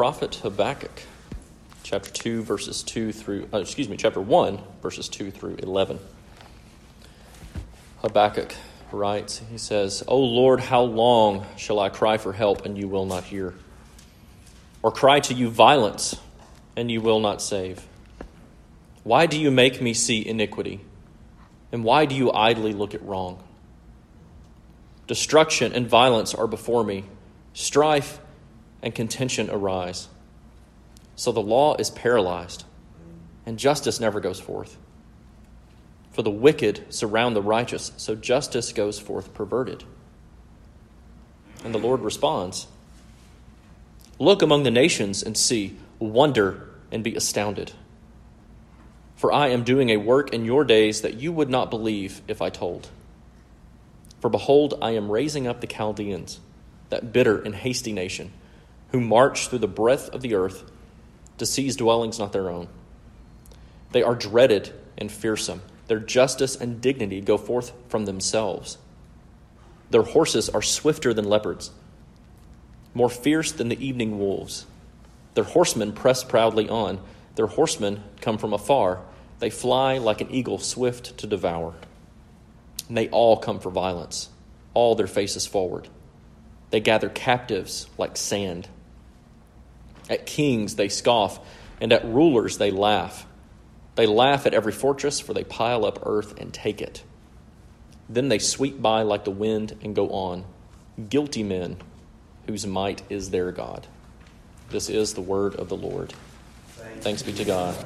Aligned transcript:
prophet 0.00 0.36
Habakkuk, 0.36 1.02
chapter 1.82 2.10
2, 2.10 2.42
verses 2.42 2.82
2 2.82 3.12
through, 3.12 3.46
uh, 3.52 3.58
excuse 3.58 3.86
me, 3.86 3.98
chapter 3.98 4.18
1, 4.18 4.58
verses 4.80 5.10
2 5.10 5.30
through 5.30 5.56
11. 5.56 5.98
Habakkuk 8.02 8.54
writes, 8.92 9.42
he 9.50 9.58
says, 9.58 10.02
O 10.08 10.18
Lord, 10.18 10.60
how 10.60 10.82
long 10.82 11.46
shall 11.56 11.78
I 11.78 11.90
cry 11.90 12.16
for 12.16 12.32
help 12.32 12.64
and 12.64 12.76
you 12.78 12.88
will 12.88 13.06
not 13.06 13.24
hear? 13.24 13.54
Or 14.82 14.90
cry 14.90 15.20
to 15.20 15.34
you 15.34 15.50
violence 15.50 16.16
and 16.76 16.90
you 16.90 17.00
will 17.00 17.20
not 17.20 17.42
save? 17.42 17.86
Why 19.04 19.26
do 19.26 19.38
you 19.38 19.50
make 19.50 19.82
me 19.82 19.94
see 19.94 20.26
iniquity? 20.26 20.80
And 21.72 21.84
why 21.84 22.06
do 22.06 22.14
you 22.14 22.32
idly 22.32 22.72
look 22.72 22.94
at 22.94 23.02
wrong? 23.02 23.42
Destruction 25.06 25.72
and 25.72 25.86
violence 25.86 26.34
are 26.34 26.46
before 26.46 26.84
me, 26.84 27.04
strife 27.52 28.20
and 28.82 28.94
contention 28.94 29.50
arise. 29.50 30.08
So 31.16 31.32
the 31.32 31.42
law 31.42 31.76
is 31.76 31.90
paralyzed, 31.90 32.64
and 33.44 33.58
justice 33.58 34.00
never 34.00 34.20
goes 34.20 34.40
forth. 34.40 34.76
For 36.12 36.22
the 36.22 36.30
wicked 36.30 36.92
surround 36.92 37.36
the 37.36 37.42
righteous, 37.42 37.92
so 37.96 38.14
justice 38.14 38.72
goes 38.72 38.98
forth 38.98 39.32
perverted. 39.32 39.84
And 41.64 41.74
the 41.74 41.78
Lord 41.78 42.00
responds 42.00 42.66
Look 44.18 44.42
among 44.42 44.64
the 44.64 44.70
nations 44.70 45.22
and 45.22 45.36
see, 45.36 45.76
wonder 45.98 46.68
and 46.90 47.02
be 47.02 47.14
astounded. 47.14 47.72
For 49.16 49.32
I 49.32 49.48
am 49.48 49.64
doing 49.64 49.90
a 49.90 49.98
work 49.98 50.32
in 50.32 50.44
your 50.44 50.64
days 50.64 51.02
that 51.02 51.14
you 51.14 51.32
would 51.32 51.50
not 51.50 51.70
believe 51.70 52.22
if 52.26 52.42
I 52.42 52.50
told. 52.50 52.88
For 54.20 54.28
behold, 54.28 54.78
I 54.82 54.90
am 54.90 55.10
raising 55.10 55.46
up 55.46 55.60
the 55.60 55.66
Chaldeans, 55.66 56.40
that 56.90 57.12
bitter 57.12 57.40
and 57.40 57.54
hasty 57.54 57.92
nation 57.92 58.32
who 58.92 59.00
march 59.00 59.48
through 59.48 59.60
the 59.60 59.68
breadth 59.68 60.08
of 60.10 60.20
the 60.20 60.34
earth 60.34 60.70
to 61.38 61.46
seize 61.46 61.76
dwellings 61.76 62.18
not 62.18 62.32
their 62.32 62.50
own. 62.50 62.68
They 63.92 64.02
are 64.02 64.14
dreaded 64.14 64.72
and 64.98 65.10
fearsome. 65.10 65.62
Their 65.90 65.98
justice 65.98 66.54
and 66.54 66.80
dignity 66.80 67.20
go 67.20 67.36
forth 67.36 67.72
from 67.88 68.04
themselves. 68.04 68.78
Their 69.90 70.04
horses 70.04 70.48
are 70.48 70.62
swifter 70.62 71.12
than 71.12 71.24
leopards, 71.24 71.72
more 72.94 73.08
fierce 73.08 73.50
than 73.50 73.70
the 73.70 73.84
evening 73.84 74.20
wolves. 74.20 74.66
Their 75.34 75.42
horsemen 75.42 75.90
press 75.90 76.22
proudly 76.22 76.68
on. 76.68 77.00
Their 77.34 77.48
horsemen 77.48 78.04
come 78.20 78.38
from 78.38 78.52
afar. 78.52 79.00
They 79.40 79.50
fly 79.50 79.98
like 79.98 80.20
an 80.20 80.30
eagle 80.30 80.58
swift 80.58 81.18
to 81.18 81.26
devour. 81.26 81.74
And 82.86 82.96
they 82.96 83.08
all 83.08 83.38
come 83.38 83.58
for 83.58 83.70
violence, 83.70 84.28
all 84.74 84.94
their 84.94 85.08
faces 85.08 85.44
forward. 85.44 85.88
They 86.70 86.78
gather 86.78 87.08
captives 87.08 87.88
like 87.98 88.16
sand. 88.16 88.68
At 90.08 90.24
kings 90.24 90.76
they 90.76 90.88
scoff, 90.88 91.40
and 91.80 91.92
at 91.92 92.04
rulers 92.04 92.58
they 92.58 92.70
laugh. 92.70 93.26
They 94.00 94.06
laugh 94.06 94.46
at 94.46 94.54
every 94.54 94.72
fortress, 94.72 95.20
for 95.20 95.34
they 95.34 95.44
pile 95.44 95.84
up 95.84 96.06
earth 96.06 96.40
and 96.40 96.54
take 96.54 96.80
it. 96.80 97.02
Then 98.08 98.30
they 98.30 98.38
sweep 98.38 98.80
by 98.80 99.02
like 99.02 99.24
the 99.24 99.30
wind 99.30 99.76
and 99.82 99.94
go 99.94 100.08
on, 100.08 100.46
guilty 101.10 101.42
men 101.42 101.76
whose 102.46 102.66
might 102.66 103.02
is 103.10 103.28
their 103.28 103.52
God. 103.52 103.86
This 104.70 104.88
is 104.88 105.12
the 105.12 105.20
word 105.20 105.54
of 105.54 105.68
the 105.68 105.76
Lord. 105.76 106.14
Thanks 107.00 107.22
be 107.22 107.34
to 107.34 107.44
God. 107.44 107.76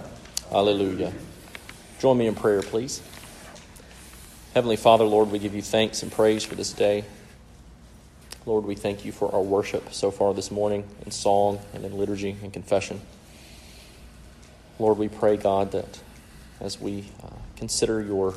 Hallelujah. 0.52 1.12
Join 1.98 2.16
me 2.16 2.28
in 2.28 2.36
prayer, 2.36 2.62
please. 2.62 3.02
Heavenly 4.54 4.76
Father, 4.76 5.02
Lord, 5.02 5.32
we 5.32 5.40
give 5.40 5.56
you 5.56 5.62
thanks 5.62 6.04
and 6.04 6.12
praise 6.12 6.44
for 6.44 6.54
this 6.54 6.72
day. 6.72 7.04
Lord, 8.46 8.66
we 8.66 8.76
thank 8.76 9.04
you 9.04 9.10
for 9.10 9.34
our 9.34 9.42
worship 9.42 9.92
so 9.92 10.12
far 10.12 10.32
this 10.32 10.52
morning 10.52 10.86
in 11.04 11.10
song 11.10 11.58
and 11.72 11.84
in 11.84 11.98
liturgy 11.98 12.36
and 12.40 12.52
confession. 12.52 13.00
Lord, 14.78 14.98
we 14.98 15.08
pray, 15.08 15.36
God, 15.36 15.72
that 15.72 16.00
as 16.60 16.80
we 16.80 17.04
uh, 17.22 17.28
consider 17.56 18.00
your 18.00 18.34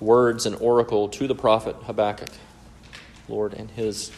words 0.00 0.46
and 0.46 0.56
oracle 0.56 1.08
to 1.08 1.26
the 1.26 1.34
prophet 1.34 1.76
Habakkuk, 1.84 2.30
Lord, 3.28 3.54
and 3.54 3.70
his 3.70 4.10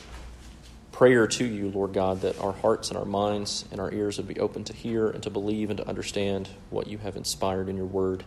prayer 0.93 1.27
to 1.27 1.45
you, 1.45 1.69
Lord 1.71 1.93
God, 1.93 2.21
that 2.21 2.39
our 2.41 2.53
hearts 2.53 2.91
and 2.91 2.99
our 2.99 3.05
minds 3.05 3.65
and 3.73 3.81
our 3.81 3.93
ears 3.93 4.19
would 4.19 4.29
be 4.29 4.39
open 4.39 4.65
to 4.65 4.73
hear 4.73 5.09
and 5.09 5.23
to 5.23 5.31
believe 5.31 5.71
and 5.71 5.79
to 5.79 5.89
understand 5.89 6.49
what 6.71 6.87
you 6.87 6.99
have 6.99 7.17
inspired 7.17 7.69
in 7.69 7.77
your 7.77 7.87
word. 7.87 8.25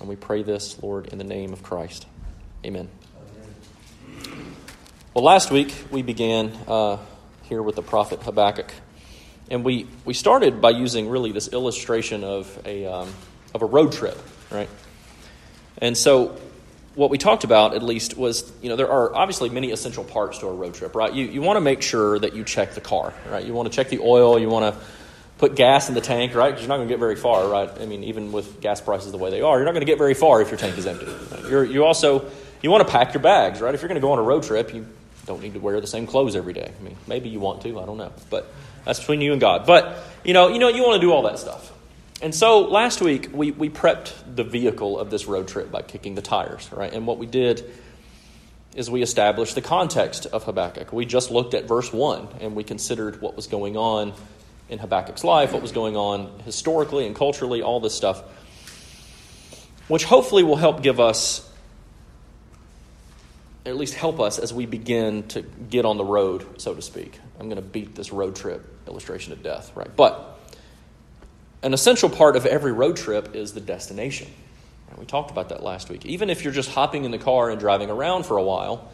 And 0.00 0.08
we 0.08 0.16
pray 0.16 0.42
this, 0.42 0.82
Lord, 0.82 1.08
in 1.08 1.18
the 1.18 1.24
name 1.24 1.52
of 1.52 1.62
Christ. 1.62 2.06
Amen. 2.64 2.88
Well, 5.12 5.24
last 5.24 5.50
week 5.50 5.74
we 5.90 6.02
began 6.02 6.52
uh, 6.68 6.98
here 7.42 7.62
with 7.62 7.76
the 7.76 7.82
prophet 7.82 8.22
Habakkuk, 8.22 8.72
and 9.50 9.64
we, 9.64 9.86
we 10.04 10.14
started 10.14 10.60
by 10.60 10.70
using 10.70 11.08
really 11.08 11.32
this 11.32 11.48
illustration 11.52 12.22
of 12.22 12.60
a, 12.66 12.86
um, 12.86 13.08
of 13.54 13.62
a 13.62 13.66
road 13.66 13.92
trip, 13.92 14.18
right? 14.50 14.68
And 15.78 15.96
so 15.96 16.38
what 16.94 17.10
we 17.10 17.18
talked 17.18 17.44
about, 17.44 17.74
at 17.74 17.82
least, 17.82 18.16
was 18.16 18.50
you 18.62 18.68
know 18.68 18.76
there 18.76 18.90
are 18.90 19.14
obviously 19.14 19.48
many 19.48 19.70
essential 19.70 20.04
parts 20.04 20.38
to 20.38 20.46
a 20.46 20.52
road 20.52 20.74
trip, 20.74 20.94
right? 20.94 21.12
You 21.12 21.26
you 21.26 21.42
want 21.42 21.56
to 21.56 21.60
make 21.60 21.82
sure 21.82 22.18
that 22.18 22.34
you 22.34 22.44
check 22.44 22.74
the 22.74 22.80
car, 22.80 23.12
right? 23.30 23.44
You 23.44 23.52
want 23.52 23.70
to 23.70 23.74
check 23.74 23.88
the 23.88 24.00
oil, 24.00 24.38
you 24.38 24.48
want 24.48 24.74
to 24.74 24.80
put 25.38 25.54
gas 25.54 25.88
in 25.88 25.94
the 25.94 26.00
tank, 26.00 26.34
right? 26.34 26.48
Because 26.48 26.62
you're 26.62 26.68
not 26.68 26.76
going 26.76 26.88
to 26.88 26.92
get 26.92 26.98
very 26.98 27.16
far, 27.16 27.46
right? 27.48 27.70
I 27.80 27.84
mean, 27.84 28.04
even 28.04 28.32
with 28.32 28.60
gas 28.62 28.80
prices 28.80 29.12
the 29.12 29.18
way 29.18 29.30
they 29.30 29.42
are, 29.42 29.56
you're 29.56 29.66
not 29.66 29.72
going 29.72 29.84
to 29.84 29.86
get 29.86 29.98
very 29.98 30.14
far 30.14 30.40
if 30.40 30.48
your 30.50 30.58
tank 30.58 30.78
is 30.78 30.86
empty. 30.86 31.06
You're, 31.50 31.64
you 31.64 31.84
also 31.84 32.30
you 32.62 32.70
want 32.70 32.86
to 32.86 32.90
pack 32.90 33.14
your 33.14 33.22
bags, 33.22 33.60
right? 33.60 33.74
If 33.74 33.82
you're 33.82 33.88
going 33.88 34.00
to 34.00 34.06
go 34.06 34.12
on 34.12 34.18
a 34.18 34.22
road 34.22 34.42
trip, 34.42 34.74
you 34.74 34.86
don't 35.26 35.42
need 35.42 35.54
to 35.54 35.60
wear 35.60 35.80
the 35.80 35.86
same 35.86 36.06
clothes 36.06 36.36
every 36.36 36.52
day. 36.52 36.72
I 36.78 36.82
mean, 36.82 36.96
maybe 37.06 37.28
you 37.28 37.40
want 37.40 37.62
to, 37.62 37.80
I 37.80 37.86
don't 37.86 37.98
know. 37.98 38.12
But 38.30 38.52
that's 38.84 38.98
between 38.98 39.20
you 39.20 39.32
and 39.32 39.40
God. 39.40 39.66
But, 39.66 39.98
you 40.24 40.32
know, 40.32 40.48
you 40.48 40.58
know, 40.58 40.68
you 40.68 40.82
want 40.82 41.00
to 41.00 41.06
do 41.06 41.12
all 41.12 41.22
that 41.22 41.38
stuff. 41.38 41.72
And 42.22 42.34
so 42.34 42.60
last 42.60 43.00
week 43.00 43.30
we, 43.32 43.50
we 43.50 43.68
prepped 43.68 44.12
the 44.34 44.44
vehicle 44.44 44.98
of 44.98 45.10
this 45.10 45.26
road 45.26 45.48
trip 45.48 45.70
by 45.70 45.82
kicking 45.82 46.14
the 46.14 46.22
tires, 46.22 46.70
right? 46.72 46.92
And 46.92 47.06
what 47.06 47.18
we 47.18 47.26
did 47.26 47.70
is 48.74 48.90
we 48.90 49.02
established 49.02 49.54
the 49.54 49.62
context 49.62 50.26
of 50.26 50.44
Habakkuk. 50.44 50.92
We 50.92 51.04
just 51.04 51.30
looked 51.30 51.54
at 51.54 51.64
verse 51.64 51.92
1 51.92 52.28
and 52.40 52.54
we 52.54 52.64
considered 52.64 53.20
what 53.20 53.36
was 53.36 53.46
going 53.46 53.76
on 53.76 54.14
in 54.68 54.78
Habakkuk's 54.78 55.24
life, 55.24 55.52
what 55.52 55.62
was 55.62 55.72
going 55.72 55.96
on 55.96 56.40
historically 56.44 57.06
and 57.06 57.14
culturally, 57.14 57.62
all 57.62 57.80
this 57.80 57.94
stuff, 57.94 58.22
which 59.88 60.04
hopefully 60.04 60.42
will 60.42 60.56
help 60.56 60.82
give 60.82 61.00
us 61.00 61.42
at 63.66 63.76
least 63.76 63.94
help 63.94 64.20
us 64.20 64.38
as 64.38 64.54
we 64.54 64.64
begin 64.64 65.24
to 65.24 65.42
get 65.42 65.84
on 65.84 65.96
the 65.96 66.04
road, 66.04 66.60
so 66.60 66.72
to 66.72 66.80
speak. 66.80 67.18
I'm 67.40 67.48
going 67.48 67.60
to 67.60 67.68
beat 67.68 67.94
this 67.96 68.12
road 68.12 68.36
trip 68.36 68.64
illustration 68.86 69.36
to 69.36 69.42
death, 69.42 69.72
right? 69.74 69.94
But 69.94 70.35
an 71.66 71.74
essential 71.74 72.08
part 72.08 72.36
of 72.36 72.46
every 72.46 72.70
road 72.70 72.96
trip 72.96 73.34
is 73.34 73.52
the 73.52 73.60
destination. 73.60 74.28
We 74.96 75.04
talked 75.04 75.32
about 75.32 75.48
that 75.48 75.64
last 75.64 75.90
week. 75.90 76.06
Even 76.06 76.30
if 76.30 76.44
you're 76.44 76.52
just 76.52 76.70
hopping 76.70 77.04
in 77.04 77.10
the 77.10 77.18
car 77.18 77.50
and 77.50 77.58
driving 77.58 77.90
around 77.90 78.24
for 78.24 78.36
a 78.36 78.42
while, 78.42 78.88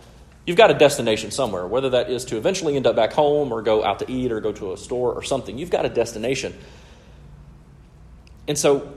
you've 0.47 0.57
got 0.57 0.71
a 0.71 0.75
destination 0.75 1.31
somewhere, 1.31 1.67
whether 1.67 1.91
that 1.91 2.11
is 2.11 2.25
to 2.25 2.39
eventually 2.39 2.75
end 2.75 2.87
up 2.87 2.97
back 2.97 3.13
home 3.13 3.53
or 3.53 3.61
go 3.61 3.85
out 3.85 3.99
to 3.99 4.11
eat 4.11 4.33
or 4.33 4.41
go 4.41 4.53
to 4.53 4.73
a 4.73 4.77
store 4.79 5.13
or 5.13 5.23
something. 5.23 5.59
You've 5.59 5.71
got 5.71 5.85
a 5.85 5.91
destination. 5.91 6.59
And 8.49 8.59
so 8.59 8.95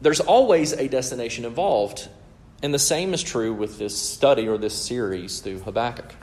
there's 0.00 0.20
always 0.20 0.72
a 0.72 0.86
destination 0.86 1.44
involved 1.44 2.08
and 2.62 2.72
the 2.72 2.78
same 2.78 3.12
is 3.12 3.22
true 3.24 3.52
with 3.52 3.78
this 3.78 4.00
study 4.00 4.46
or 4.46 4.56
this 4.56 4.74
series 4.74 5.40
through 5.40 5.58
Habakkuk. 5.60 6.14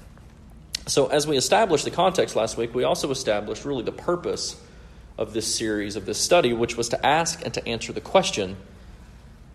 So, 0.88 1.07
as 1.07 1.27
we 1.27 1.36
established 1.36 1.83
the 1.83 1.92
context 1.92 2.36
last 2.36 2.56
week, 2.56 2.74
we 2.74 2.86
also 2.86 3.12
established 3.12 3.65
really 3.65 3.83
the 3.83 3.92
purpose 3.92 4.56
of 5.19 5.33
this 5.33 5.54
series, 5.54 5.98
of 5.98 6.06
this 6.06 6.18
study, 6.18 6.54
which 6.54 6.77
was 6.77 6.89
to 6.89 7.06
ask 7.06 7.44
and 7.44 7.54
to 7.54 7.68
answer 7.68 7.92
the 7.92 8.01
question 8.01 8.56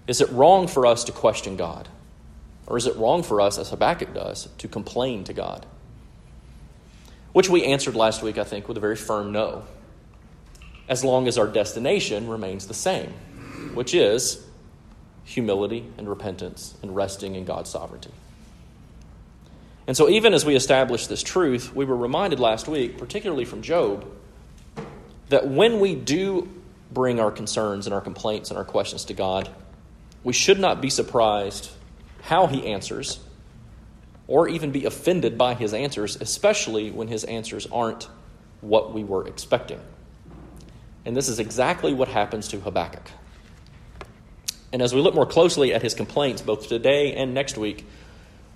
Is 0.06 0.20
it 0.20 0.30
wrong 0.30 0.68
for 0.68 0.86
us 0.86 1.04
to 1.04 1.12
question 1.12 1.56
God? 1.56 1.88
Or 2.66 2.76
is 2.76 2.86
it 2.86 2.96
wrong 2.96 3.22
for 3.22 3.40
us, 3.40 3.58
as 3.58 3.70
Habakkuk 3.70 4.14
does, 4.14 4.48
to 4.58 4.68
complain 4.68 5.24
to 5.24 5.32
God? 5.32 5.66
Which 7.32 7.48
we 7.48 7.64
answered 7.64 7.94
last 7.94 8.22
week, 8.22 8.38
I 8.38 8.44
think, 8.44 8.68
with 8.68 8.76
a 8.76 8.80
very 8.80 8.96
firm 8.96 9.32
no, 9.32 9.64
as 10.88 11.02
long 11.02 11.26
as 11.28 11.36
our 11.36 11.48
destination 11.48 12.28
remains 12.28 12.66
the 12.66 12.74
same, 12.74 13.10
which 13.74 13.94
is 13.94 14.46
humility 15.24 15.90
and 15.96 16.08
repentance 16.08 16.74
and 16.82 16.94
resting 16.94 17.34
in 17.34 17.44
God's 17.44 17.70
sovereignty. 17.70 18.12
And 19.86 19.96
so, 19.96 20.08
even 20.08 20.32
as 20.34 20.44
we 20.44 20.56
establish 20.56 21.06
this 21.06 21.22
truth, 21.22 21.74
we 21.74 21.84
were 21.86 21.96
reminded 21.96 22.38
last 22.38 22.68
week, 22.68 22.98
particularly 22.98 23.44
from 23.44 23.62
Job, 23.62 24.06
that 25.28 25.48
when 25.48 25.80
we 25.80 25.94
do 25.94 26.48
bring 26.92 27.20
our 27.20 27.30
concerns 27.30 27.86
and 27.86 27.94
our 27.94 28.00
complaints 28.00 28.50
and 28.50 28.58
our 28.58 28.64
questions 28.64 29.04
to 29.06 29.14
God, 29.14 29.48
we 30.22 30.32
should 30.32 30.58
not 30.58 30.80
be 30.80 30.90
surprised 30.90 31.70
how 32.22 32.46
He 32.46 32.66
answers 32.66 33.20
or 34.26 34.48
even 34.48 34.70
be 34.70 34.84
offended 34.84 35.36
by 35.36 35.54
his 35.54 35.74
answers, 35.74 36.16
especially 36.16 36.90
when 36.90 37.08
his 37.08 37.24
answers 37.24 37.66
aren't 37.66 38.08
what 38.60 38.92
we 38.92 39.04
were 39.04 39.26
expecting. 39.26 39.80
And 41.04 41.16
this 41.16 41.28
is 41.28 41.38
exactly 41.38 41.92
what 41.92 42.08
happens 42.08 42.48
to 42.48 42.60
Habakkuk. 42.60 43.10
And 44.72 44.80
as 44.80 44.94
we 44.94 45.00
look 45.00 45.14
more 45.14 45.26
closely 45.26 45.74
at 45.74 45.82
his 45.82 45.94
complaints, 45.94 46.40
both 46.40 46.68
today 46.68 47.12
and 47.12 47.34
next 47.34 47.58
week, 47.58 47.86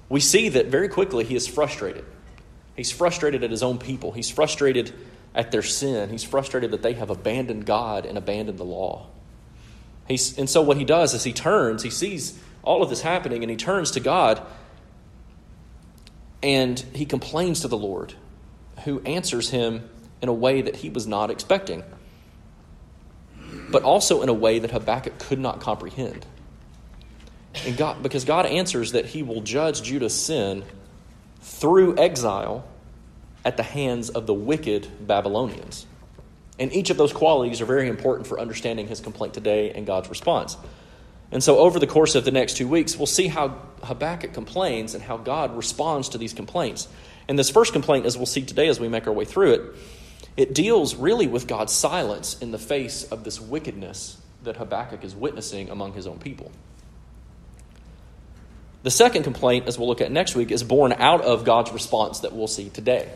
we 0.08 0.20
see 0.20 0.48
that 0.48 0.66
very 0.66 0.88
quickly 0.88 1.24
he 1.24 1.36
is 1.36 1.46
frustrated. 1.46 2.04
He's 2.74 2.90
frustrated 2.90 3.44
at 3.44 3.50
his 3.50 3.62
own 3.62 3.78
people. 3.78 4.12
He's 4.12 4.30
frustrated 4.30 4.92
at 5.34 5.50
their 5.50 5.62
sin. 5.62 6.10
He's 6.10 6.25
frustrated 6.25 6.70
that 6.70 6.82
they 6.82 6.94
have 6.94 7.10
abandoned 7.10 7.66
God 7.66 8.06
and 8.06 8.19
abandoned 8.19 8.58
the 8.58 8.64
law. 8.64 9.06
He's, 10.06 10.38
and 10.38 10.48
so 10.48 10.62
what 10.62 10.76
he 10.76 10.84
does 10.84 11.14
is 11.14 11.25
he 11.25 11.32
turns, 11.32 11.82
he 11.82 11.90
sees 11.90 12.38
all 12.62 12.82
of 12.82 12.90
this 12.90 13.02
happening, 13.02 13.42
and 13.42 13.50
he 13.50 13.56
turns 13.56 13.90
to 13.92 14.00
God 14.00 14.42
and 16.42 16.78
he 16.94 17.04
complains 17.04 17.60
to 17.60 17.69
the 17.69 17.76
Lord, 17.76 18.14
who 18.84 19.00
answers 19.00 19.50
him 19.50 19.88
in 20.22 20.28
a 20.28 20.32
way 20.32 20.62
that 20.62 20.76
he 20.76 20.90
was 20.90 21.06
not 21.06 21.30
expecting, 21.30 21.82
but 23.70 23.82
also 23.82 24.22
in 24.22 24.28
a 24.28 24.34
way 24.34 24.58
that 24.58 24.70
Habakkuk 24.70 25.19
could 25.19 25.38
not 25.38 25.60
comprehend. 25.60 26.26
And 27.66 27.76
God, 27.76 28.02
because 28.02 28.25
God 28.25 28.46
answers 28.46 28.92
that 28.92 29.06
he 29.06 29.22
will 29.22 29.40
judge 29.40 29.82
Judah's 29.82 30.14
sin 30.14 30.64
through 31.40 31.98
exile 31.98 32.64
at 33.44 33.56
the 33.56 33.62
hands 33.62 34.11
of 34.11 34.26
the 34.26 34.35
wicked 34.35 35.06
Babylonians. 35.06 35.87
And 36.58 36.73
each 36.73 36.90
of 36.90 36.96
those 36.96 37.12
qualities 37.12 37.61
are 37.61 37.67
very 37.67 37.88
important 37.88 38.26
for 38.26 38.40
understanding 38.40 38.88
his 38.88 39.00
complaint 39.00 39.35
today 39.35 39.70
and 39.70 39.87
God's 39.87 40.08
response. 40.08 40.56
And 41.31 41.43
so, 41.43 41.58
over 41.58 41.79
the 41.79 41.87
course 41.87 42.14
of 42.14 42.25
the 42.25 42.31
next 42.31 42.56
two 42.56 42.67
weeks, 42.67 42.96
we'll 42.96 43.06
see 43.06 43.29
how 43.29 43.61
Habakkuk 43.82 44.32
complains 44.32 44.94
and 44.94 45.02
how 45.02 45.19
God 45.19 45.56
responds 45.56 46.08
to 46.11 46.19
these 46.19 46.32
complaints. 46.32 46.88
And 47.29 47.38
this 47.38 47.50
first 47.50 47.73
complaint, 47.73 48.06
as 48.06 48.17
we'll 48.17 48.26
see 48.26 48.43
today 48.43 48.69
as 48.69 48.81
we 48.81 48.88
make 48.88 49.06
our 49.06 49.12
way 49.12 49.26
through 49.26 49.52
it, 49.52 49.62
it 50.37 50.55
deals 50.55 50.94
really 50.94 51.26
with 51.26 51.46
God's 51.46 51.73
silence 51.73 52.38
in 52.40 52.50
the 52.50 52.58
face 52.58 53.05
of 53.05 53.25
this 53.25 53.40
wickedness 53.40 54.20
that 54.44 54.56
Habakkuk 54.56 55.05
is 55.05 55.14
witnessing 55.14 55.69
among 55.69 55.93
his 55.93 56.06
own 56.06 56.19
people. 56.19 56.50
The 58.88 58.93
second 58.93 59.25
complaint, 59.25 59.69
as 59.69 59.79
we'll 59.79 59.87
look 59.87 60.00
at 60.00 60.11
next 60.11 60.35
week, 60.35 60.50
is 60.50 60.62
born 60.62 60.94
out 60.94 61.20
of 61.20 61.44
God's 61.44 61.73
response 61.73 62.20
that 62.20 62.32
we'll 62.32 62.46
see 62.46 62.70
today. 62.70 63.06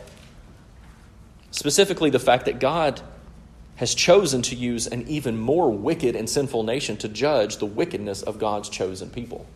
Specifically, 1.49 2.11
the 2.11 2.19
fact 2.19 2.45
that 2.45 2.59
God 2.59 3.01
has 3.77 3.95
chosen 3.95 4.43
to 4.43 4.55
use 4.55 4.85
an 4.85 5.07
even 5.07 5.35
more 5.35 5.71
wicked 5.71 6.15
and 6.15 6.29
sinful 6.29 6.61
nation 6.61 6.95
to 6.97 7.09
judge 7.09 7.57
the 7.57 7.65
wickedness 7.65 8.21
of 8.21 8.37
God's 8.37 8.69
chosen 8.69 9.09
people. 9.09 9.47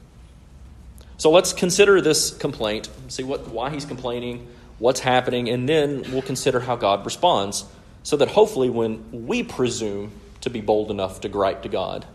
So 1.17 1.29
let's 1.29 1.53
consider 1.53 2.01
this 2.01 2.35
complaint, 2.35 2.89
see 3.09 3.21
what, 3.21 3.49
why 3.49 3.69
he's 3.69 3.85
complaining, 3.85 4.47
what's 4.79 5.01
happening, 5.01 5.49
and 5.49 5.69
then 5.69 6.03
we'll 6.11 6.23
consider 6.23 6.61
how 6.61 6.77
God 6.77 7.05
responds 7.05 7.63
so 8.01 8.17
that 8.17 8.29
hopefully 8.29 8.71
when 8.71 9.27
we 9.27 9.43
presume 9.43 10.13
to 10.41 10.49
be 10.49 10.61
bold 10.61 10.89
enough 10.89 11.21
to 11.21 11.29
gripe 11.29 11.61
to 11.61 11.69
God, 11.69 12.07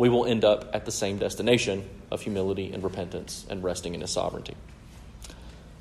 we 0.00 0.08
will 0.08 0.24
end 0.24 0.46
up 0.46 0.70
at 0.72 0.86
the 0.86 0.90
same 0.90 1.18
destination 1.18 1.86
of 2.10 2.22
humility 2.22 2.72
and 2.72 2.82
repentance 2.82 3.44
and 3.50 3.62
resting 3.62 3.94
in 3.94 4.00
his 4.00 4.10
sovereignty. 4.10 4.54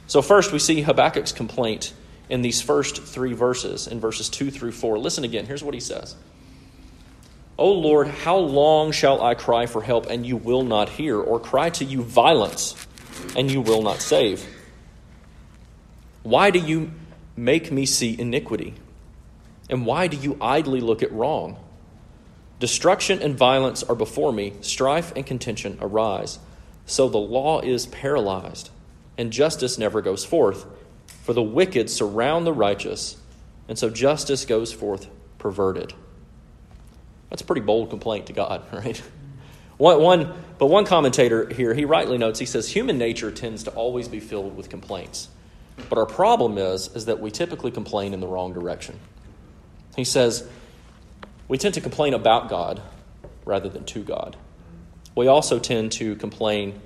So, 0.07 0.21
first, 0.21 0.51
we 0.51 0.59
see 0.59 0.81
Habakkuk's 0.81 1.31
complaint 1.31 1.93
in 2.27 2.41
these 2.41 2.61
first 2.61 3.01
three 3.01 3.31
verses, 3.31 3.87
in 3.87 4.01
verses 4.01 4.27
2 4.27 4.51
through 4.51 4.73
4. 4.73 4.99
Listen 4.99 5.23
again. 5.23 5.45
Here's 5.45 5.63
what 5.63 5.73
he 5.73 5.79
says 5.79 6.17
O 7.57 7.71
Lord, 7.71 8.09
how 8.09 8.35
long 8.35 8.91
shall 8.91 9.23
I 9.23 9.35
cry 9.35 9.67
for 9.67 9.81
help, 9.81 10.07
and 10.07 10.25
you 10.25 10.35
will 10.35 10.63
not 10.63 10.89
hear, 10.89 11.17
or 11.17 11.39
cry 11.39 11.69
to 11.69 11.85
you 11.85 12.03
violence, 12.03 12.75
and 13.37 13.49
you 13.49 13.61
will 13.61 13.83
not 13.83 14.01
save? 14.01 14.45
Why 16.23 16.51
do 16.51 16.59
you 16.59 16.91
make 17.37 17.71
me 17.71 17.85
see 17.85 18.19
iniquity? 18.19 18.73
And 19.69 19.85
why 19.85 20.07
do 20.07 20.17
you 20.17 20.35
idly 20.41 20.81
look 20.81 21.03
at 21.03 21.13
wrong? 21.13 21.55
Destruction 22.59 23.21
and 23.21 23.37
violence 23.37 23.83
are 23.83 23.95
before 23.95 24.33
me, 24.33 24.53
strife 24.61 25.13
and 25.15 25.25
contention 25.25 25.77
arise. 25.81 26.39
So 26.85 27.07
the 27.07 27.17
law 27.17 27.61
is 27.61 27.85
paralyzed, 27.85 28.69
and 29.17 29.31
justice 29.31 29.77
never 29.77 30.01
goes 30.01 30.25
forth. 30.25 30.65
For 31.23 31.33
the 31.33 31.41
wicked 31.41 31.89
surround 31.89 32.45
the 32.45 32.53
righteous, 32.53 33.17
and 33.67 33.77
so 33.77 33.89
justice 33.89 34.45
goes 34.45 34.73
forth 34.73 35.07
perverted. 35.37 35.93
That's 37.29 37.41
a 37.41 37.45
pretty 37.45 37.61
bold 37.61 37.91
complaint 37.91 38.25
to 38.27 38.33
God, 38.33 38.63
right? 38.73 39.01
One, 39.77 40.01
one, 40.01 40.33
but 40.57 40.65
one 40.65 40.85
commentator 40.85 41.47
here, 41.47 41.73
he 41.73 41.85
rightly 41.85 42.17
notes, 42.17 42.39
he 42.39 42.45
says, 42.45 42.67
human 42.67 42.97
nature 42.97 43.31
tends 43.31 43.63
to 43.63 43.71
always 43.71 44.09
be 44.09 44.19
filled 44.19 44.57
with 44.57 44.69
complaints. 44.69 45.29
But 45.87 45.97
our 45.97 46.05
problem 46.05 46.57
is, 46.57 46.93
is 46.93 47.05
that 47.05 47.21
we 47.21 47.31
typically 47.31 47.71
complain 47.71 48.13
in 48.13 48.19
the 48.19 48.27
wrong 48.27 48.51
direction. 48.51 48.99
He 49.95 50.03
says, 50.03 50.45
we 51.49 51.57
tend 51.57 51.73
to 51.73 51.81
complain 51.81 52.13
about 52.13 52.47
God 52.47 52.81
rather 53.43 53.67
than 53.67 53.83
to 53.85 54.01
God. 54.03 54.37
We 55.15 55.27
also 55.27 55.59
tend 55.59 55.91
to 55.93 56.15
complain 56.15 56.79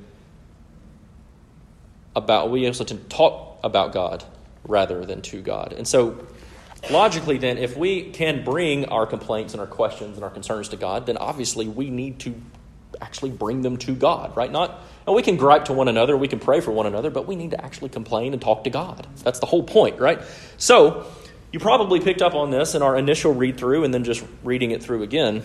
about, 2.15 2.49
we 2.49 2.65
also 2.65 2.83
tend 2.83 3.01
to 3.01 3.15
talk 3.15 3.59
about 3.63 3.93
God 3.93 4.23
rather 4.63 5.05
than 5.05 5.21
to 5.23 5.41
God. 5.41 5.73
And 5.73 5.87
so, 5.87 6.25
logically, 6.89 7.37
then, 7.37 7.57
if 7.57 7.75
we 7.75 8.11
can 8.11 8.43
bring 8.43 8.85
our 8.85 9.05
complaints 9.05 9.53
and 9.53 9.61
our 9.61 9.67
questions 9.67 10.15
and 10.15 10.23
our 10.23 10.29
concerns 10.29 10.69
to 10.69 10.77
God, 10.77 11.05
then 11.05 11.17
obviously 11.17 11.67
we 11.67 11.89
need 11.89 12.19
to 12.19 12.33
actually 13.01 13.31
bring 13.31 13.61
them 13.61 13.75
to 13.77 13.93
God, 13.93 14.35
right? 14.37 14.51
Not, 14.51 14.79
and 15.05 15.15
we 15.15 15.21
can 15.21 15.35
gripe 15.35 15.65
to 15.65 15.73
one 15.73 15.89
another, 15.89 16.15
we 16.15 16.29
can 16.29 16.39
pray 16.39 16.61
for 16.61 16.71
one 16.71 16.85
another, 16.85 17.09
but 17.09 17.27
we 17.27 17.35
need 17.35 17.51
to 17.51 17.63
actually 17.63 17.89
complain 17.89 18.31
and 18.31 18.41
talk 18.41 18.63
to 18.63 18.69
God. 18.69 19.05
That's 19.23 19.39
the 19.39 19.45
whole 19.45 19.63
point, 19.63 19.99
right? 19.99 20.21
So, 20.57 21.05
you 21.53 21.59
probably 21.59 21.99
picked 21.99 22.23
up 22.23 22.33
on 22.33 22.49
this 22.49 22.73
in 22.73 22.81
our 22.81 22.97
initial 22.97 23.31
read 23.31 23.57
through 23.57 23.83
and 23.83 23.93
then 23.93 24.03
just 24.03 24.25
reading 24.43 24.71
it 24.71 24.81
through 24.81 25.03
again. 25.03 25.43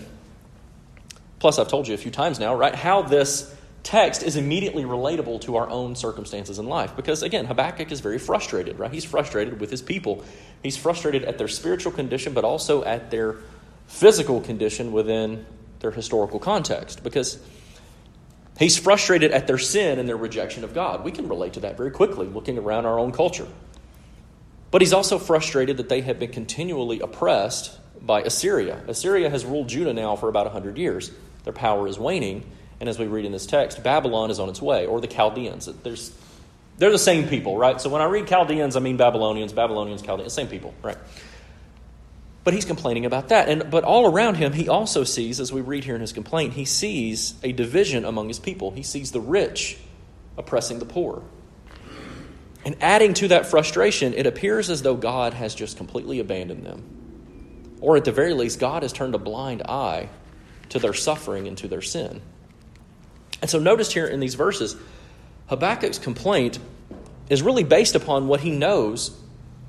Plus, 1.39 1.59
I've 1.59 1.69
told 1.69 1.87
you 1.87 1.93
a 1.93 1.99
few 1.99 2.11
times 2.11 2.41
now, 2.41 2.55
right, 2.55 2.75
how 2.75 3.03
this 3.03 3.55
text 3.83 4.23
is 4.23 4.37
immediately 4.37 4.85
relatable 4.85 5.43
to 5.43 5.57
our 5.57 5.69
own 5.69 5.95
circumstances 5.95 6.59
in 6.59 6.67
life. 6.67 6.97
Because 6.97 7.23
again, 7.23 7.45
Habakkuk 7.45 7.93
is 7.93 8.01
very 8.01 8.19
frustrated, 8.19 8.79
right? 8.79 8.91
He's 8.91 9.05
frustrated 9.05 9.61
with 9.61 9.71
his 9.71 9.83
people. 9.83 10.25
He's 10.63 10.79
frustrated 10.79 11.25
at 11.25 11.37
their 11.37 11.47
spiritual 11.47 11.93
condition, 11.93 12.33
but 12.33 12.43
also 12.43 12.83
at 12.85 13.11
their 13.11 13.37
physical 13.87 14.41
condition 14.41 14.93
within 14.93 15.45
their 15.81 15.91
historical 15.91 16.39
context. 16.39 17.03
Because 17.03 17.39
he's 18.59 18.79
frustrated 18.79 19.31
at 19.33 19.47
their 19.47 19.59
sin 19.59 19.99
and 19.99 20.09
their 20.09 20.17
rejection 20.17 20.65
of 20.65 20.73
God. 20.73 21.05
We 21.05 21.13
can 21.13 21.29
relate 21.29 21.53
to 21.53 21.61
that 21.61 21.77
very 21.77 21.91
quickly 21.91 22.27
looking 22.27 22.57
around 22.57 22.87
our 22.87 22.99
own 22.99 23.13
culture. 23.13 23.47
But 24.71 24.83
he's 24.83 24.93
also 24.93 25.19
frustrated 25.19 25.79
that 25.79 25.89
they 25.89 26.03
have 26.03 26.19
been 26.19 26.33
continually 26.33 27.01
oppressed 27.01 27.79
by 28.01 28.23
Assyria. 28.23 28.83
Assyria 28.87 29.31
has 29.31 29.45
ruled 29.45 29.69
Judah 29.69 29.95
now 29.95 30.17
for 30.17 30.29
about 30.29 30.47
100 30.47 30.77
years. 30.77 31.11
Their 31.45 31.53
power 31.53 31.87
is 31.89 31.99
waning 31.99 32.45
and 32.81 32.89
as 32.89 32.99
we 32.99 33.07
read 33.07 33.25
in 33.25 33.33
this 33.33 33.47
text, 33.47 33.83
Babylon 33.83 34.31
is 34.31 34.39
on 34.39 34.49
its 34.49 34.63
way, 34.63 34.87
or 34.87 35.01
the 35.01 35.07
Chaldeans. 35.07 35.67
There's, 35.83 36.17
they're 36.79 36.93
the 36.93 36.99
same 36.99 37.29
people, 37.29 37.57
right? 37.57 37.81
So 37.81 37.91
when 37.91 38.01
I 38.01 38.05
read 38.05 38.29
Chaldeans, 38.29 38.77
I 38.77 38.81
mean 38.81 38.97
Babylonians, 38.97 39.53
Babylonians, 39.53 40.03
Chaldeans, 40.03 40.33
same 40.33 40.47
people, 40.47 40.75
right? 40.83 40.99
But 42.45 42.55
he's 42.55 42.65
complaining 42.65 43.05
about 43.05 43.29
that. 43.29 43.49
And, 43.49 43.71
but 43.71 43.85
all 43.85 44.11
around 44.11 44.37
him, 44.37 44.53
he 44.53 44.69
also 44.69 45.05
sees, 45.05 45.41
as 45.41 45.53
we 45.53 45.61
read 45.61 45.85
here 45.85 45.97
in 45.97 46.01
his 46.01 46.13
complaint, 46.13 46.55
he 46.55 46.65
sees 46.65 47.35
a 47.43 47.53
division 47.53 48.05
among 48.05 48.29
his 48.29 48.39
people. 48.39 48.71
He 48.71 48.85
sees 48.85 49.11
the 49.11 49.21
rich 49.21 49.77
oppressing 50.37 50.79
the 50.79 50.87
poor. 50.87 51.25
And 52.65 52.77
adding 52.81 53.15
to 53.15 53.29
that 53.29 53.47
frustration, 53.47 54.15
it 54.15 54.27
appears 54.27 54.69
as 54.69 54.83
though 54.83 54.97
God 54.97 55.35
has 55.35 55.55
just 55.55 55.77
completely 55.77 56.21
abandoned 56.21 56.67
them. 56.67 56.83
Or 57.81 57.97
at 57.97 58.05
the 58.05 58.13
very 58.13 58.35
least, 58.35 58.59
God 58.59 58.83
has 58.83 58.93
turned 58.93 59.15
a 59.15 59.19
blind 59.19 59.63
eye 59.63 60.09
to 60.71 60.79
their 60.79 60.95
suffering 60.95 61.47
and 61.47 61.57
to 61.59 61.69
their 61.69 61.81
sin. 61.81 62.21
And 63.41 63.51
so 63.51 63.59
notice 63.59 63.93
here 63.93 64.07
in 64.07 64.21
these 64.21 64.35
verses, 64.35 64.77
Habakkuk's 65.49 65.99
complaint 65.99 66.59
is 67.31 67.43
really 67.43 67.65
based 67.65 67.95
upon 67.95 68.27
what 68.27 68.41
he 68.41 68.51
knows 68.51 69.17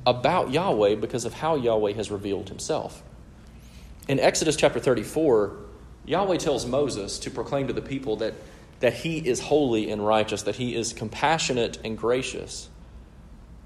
about 0.06 0.52
Yahweh 0.52 0.96
because 0.96 1.26
of 1.26 1.34
how 1.34 1.56
Yahweh 1.56 1.94
has 1.94 2.10
revealed 2.10 2.50
himself. 2.50 3.04
In 4.08 4.20
Exodus 4.20 4.56
chapter 4.56 4.80
34, 4.80 5.56
Yahweh 6.06 6.38
tells 6.38 6.66
Moses 6.66 7.20
to 7.20 7.30
proclaim 7.30 7.68
to 7.68 7.74
the 7.74 7.82
people 7.82 8.16
that, 8.18 8.34
that 8.80 8.94
he 8.94 9.20
is 9.20 9.40
holy 9.40 9.92
and 9.92 10.06
righteous, 10.06 10.44
that 10.44 10.56
he 10.56 10.76
is 10.76 10.94
compassionate 10.94 11.78
and 11.84 11.98
gracious, 11.98 12.70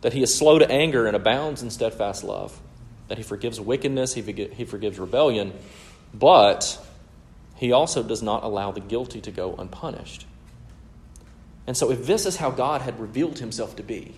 that 0.04 0.12
he 0.12 0.22
is 0.22 0.38
slow 0.38 0.60
to 0.60 0.70
anger 0.70 1.08
and 1.08 1.16
abounds 1.16 1.64
in 1.64 1.70
steadfast 1.70 2.26
love, 2.26 2.60
that 3.08 3.18
he 3.18 3.24
forgives 3.24 3.60
wickedness, 3.60 4.14
he, 4.14 4.22
he 4.22 4.66
forgives 4.66 5.00
rebellion, 5.00 5.54
but 6.14 6.78
he 7.56 7.72
also 7.72 8.04
does 8.04 8.22
not 8.22 8.44
allow 8.44 8.72
the 8.72 8.82
guilty 8.82 9.22
to 9.22 9.32
go 9.32 9.56
unpunished. 9.56 10.28
And 11.66 11.78
so, 11.78 11.90
if 11.90 12.06
this 12.06 12.26
is 12.26 12.36
how 12.36 12.52
God 12.52 12.82
had 12.82 13.00
revealed 13.00 13.40
himself 13.40 13.78
to 13.78 13.84
be, 13.84 14.14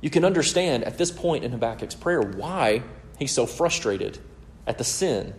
you 0.00 0.08
can 0.08 0.24
understand 0.24 0.84
at 0.84 0.98
this 0.98 1.10
point 1.10 1.42
in 1.42 1.50
Habakkuk's 1.50 1.96
prayer 1.96 2.22
why 2.22 2.84
he's 3.18 3.32
so 3.32 3.46
frustrated 3.46 4.18
at 4.68 4.78
the 4.78 4.84
sin, 4.84 5.34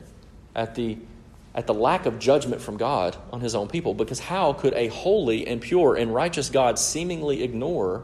at 0.53 0.75
the 0.75 0.97
at 1.53 1.67
the 1.67 1.73
lack 1.73 2.05
of 2.05 2.19
judgment 2.19 2.61
from 2.61 2.75
God 2.75 3.15
on 3.31 3.39
his 3.39 3.55
own 3.55 3.69
people. 3.69 3.93
Because 3.93 4.19
how 4.19 4.51
could 4.51 4.73
a 4.73 4.87
holy 4.87 5.47
and 5.47 5.61
pure 5.61 5.95
and 5.95 6.13
righteous 6.13 6.49
God 6.49 6.77
seemingly 6.77 7.43
ignore 7.43 8.03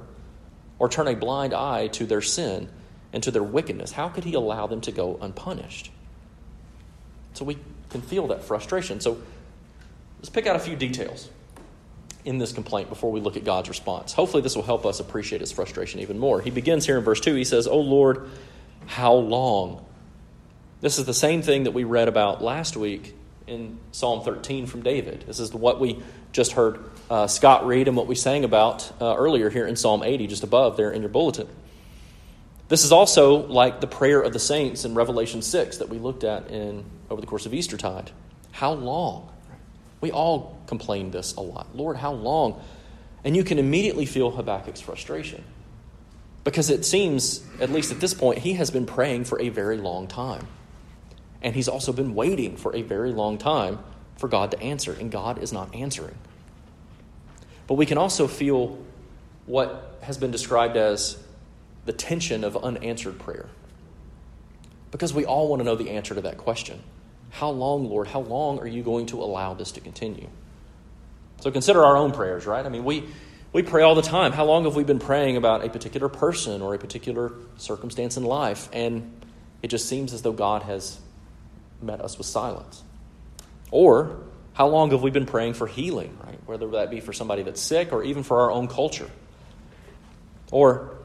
or 0.82 0.90
turn 0.90 1.08
a 1.08 1.16
blind 1.16 1.54
eye 1.54 1.86
to 1.86 2.08
their 2.08 2.24
sin 2.24 2.68
and 3.14 3.22
to 3.22 3.30
their 3.30 3.44
wickedness? 3.44 3.92
How 3.92 4.10
could 4.10 4.24
he 4.24 4.34
allow 4.34 4.66
them 4.66 4.82
to 4.82 4.92
go 4.92 5.20
unpunished? 5.22 5.92
So 7.34 7.46
we 7.46 7.60
can 7.92 8.02
feel 8.02 8.26
that 8.30 8.44
frustration. 8.44 9.00
So 9.00 9.22
let's 10.18 10.32
pick 10.32 10.48
out 10.48 10.56
a 10.56 10.60
few 10.60 10.76
details 10.76 11.30
in 12.26 12.40
this 12.40 12.52
complaint 12.52 12.90
before 12.90 13.12
we 13.12 13.20
look 13.20 13.38
at 13.38 13.44
God's 13.44 13.70
response. 13.70 14.12
Hopefully, 14.14 14.42
this 14.42 14.56
will 14.56 14.64
help 14.64 14.88
us 14.88 15.00
appreciate 15.00 15.40
his 15.40 15.52
frustration 15.52 16.00
even 16.00 16.18
more. 16.18 16.42
He 16.42 16.50
begins 16.50 16.88
here 16.88 16.98
in 16.98 17.04
verse 17.04 17.20
2. 17.20 17.36
He 17.36 17.44
says, 17.44 17.68
Oh 17.68 17.80
Lord, 17.80 18.28
how 18.88 19.14
long? 19.14 19.86
This 20.82 20.98
is 20.98 21.06
the 21.06 21.14
same 21.14 21.44
thing 21.44 21.66
that 21.66 21.76
we 21.76 21.84
read 21.84 22.08
about 22.08 22.44
last 22.44 22.76
week 22.76 23.14
in 23.48 23.80
Psalm 23.92 24.24
13 24.24 24.66
from 24.66 24.84
David. 24.84 25.24
This 25.28 25.40
is 25.40 25.54
what 25.54 25.80
we 25.80 26.02
just 26.32 26.54
heard 26.54 26.80
uh, 27.10 27.28
Scott 27.28 27.66
read 27.66 27.88
and 27.88 27.98
what 27.98 28.08
we 28.08 28.16
sang 28.16 28.44
about 28.44 28.92
uh, 29.02 29.16
earlier 29.16 29.50
here 29.50 29.68
in 29.68 29.76
Psalm 29.76 30.04
80, 30.04 30.28
just 30.28 30.44
above 30.44 30.78
there 30.78 30.92
in 30.92 31.02
your 31.02 31.10
bulletin. 31.10 31.48
This 32.70 32.86
is 32.86 32.92
also 32.94 33.48
like 33.48 33.82
the 33.82 33.88
prayer 33.88 34.22
of 34.22 34.32
the 34.32 34.40
saints 34.40 34.86
in 34.86 34.96
Revelation 34.96 35.42
6 35.42 35.78
that 35.78 35.90
we 35.90 35.98
looked 35.98 36.24
at 36.24 36.50
in 36.50 36.86
over 37.10 37.20
the 37.20 37.28
course 37.28 37.46
of 37.46 37.54
Eastertide. 37.54 38.12
How 38.52 38.72
long? 38.72 39.30
We 40.00 40.12
all 40.12 40.58
complain 40.68 41.12
this 41.12 41.36
a 41.36 41.42
lot. 41.42 41.76
Lord, 41.76 41.98
how 41.98 42.14
long? 42.14 42.62
And 43.24 43.36
you 43.36 43.44
can 43.44 43.60
immediately 43.60 44.06
feel 44.06 44.32
Habakkuk's 44.32 44.80
frustration. 44.80 45.44
Because 46.44 46.70
it 46.70 46.86
seems, 46.86 47.46
at 47.60 47.70
least 47.70 47.92
at 47.92 48.00
this 48.00 48.14
point, 48.14 48.40
he 48.40 48.54
has 48.54 48.72
been 48.72 48.86
praying 48.86 49.26
for 49.26 49.40
a 49.40 49.50
very 49.50 49.78
long 49.78 50.08
time. 50.08 50.48
And 51.42 51.56
he's 51.56 51.68
also 51.68 51.92
been 51.92 52.14
waiting 52.14 52.56
for 52.56 52.76
a 52.76 52.82
very 52.82 53.12
long 53.12 53.38
time 53.38 53.80
for 54.18 54.28
God 54.28 54.52
to 54.52 54.60
answer, 54.62 54.94
and 54.94 55.12
God 55.12 55.42
is 55.42 55.52
not 55.52 55.74
answering. 55.74 56.16
But 57.68 57.76
we 57.76 57.86
can 57.86 57.98
also 57.98 58.28
feel 58.28 58.78
what 59.46 59.98
has 60.02 60.18
been 60.18 60.32
described 60.32 60.78
as 60.78 61.18
the 61.86 61.94
tension 61.94 62.44
of 62.44 62.56
unanswered 62.58 63.18
prayer. 63.20 63.50
Because 64.92 65.14
we 65.14 65.26
all 65.26 65.48
want 65.48 65.62
to 65.62 65.64
know 65.64 65.76
the 65.76 65.90
answer 65.92 66.14
to 66.14 66.22
that 66.22 66.38
question. 66.38 66.82
How 67.32 67.50
long, 67.50 67.90
Lord, 67.90 68.08
how 68.08 68.20
long 68.20 68.60
are 68.60 68.68
you 68.68 68.84
going 68.84 69.08
to 69.08 69.22
allow 69.24 69.54
this 69.54 69.72
to 69.74 69.80
continue? 69.80 70.28
So 71.40 71.50
consider 71.50 71.84
our 71.84 71.98
own 71.98 72.12
prayers, 72.12 72.46
right? 72.46 72.66
I 72.66 72.70
mean, 72.70 72.84
we, 72.84 73.06
we 73.54 73.64
pray 73.64 73.84
all 73.84 73.96
the 73.96 74.02
time. 74.02 74.32
How 74.32 74.46
long 74.46 74.66
have 74.66 74.76
we 74.76 74.84
been 74.84 75.00
praying 75.00 75.38
about 75.38 75.66
a 75.66 75.70
particular 75.70 76.10
person 76.10 76.62
or 76.62 76.76
a 76.76 76.78
particular 76.78 77.32
circumstance 77.58 78.18
in 78.18 78.24
life? 78.24 78.70
And 78.74 79.12
it 79.62 79.70
just 79.70 79.88
seems 79.88 80.14
as 80.14 80.22
though 80.22 80.34
God 80.34 80.64
has 80.64 81.00
met 81.82 82.02
us 82.02 82.18
with 82.18 82.28
silence. 82.28 82.84
Or 83.72 84.18
how 84.54 84.68
long 84.68 84.92
have 84.92 85.02
we 85.02 85.12
been 85.12 85.26
praying 85.26 85.54
for 85.54 85.68
healing, 85.68 86.18
right? 86.24 86.40
Whether 86.46 86.68
that 86.72 86.92
be 86.92 87.00
for 87.00 87.14
somebody 87.14 87.44
that's 87.44 87.62
sick 87.62 87.92
or 87.92 88.04
even 88.04 88.24
for 88.24 88.42
our 88.42 88.52
own 88.52 88.68
culture. 88.68 89.10
Or 90.52 90.98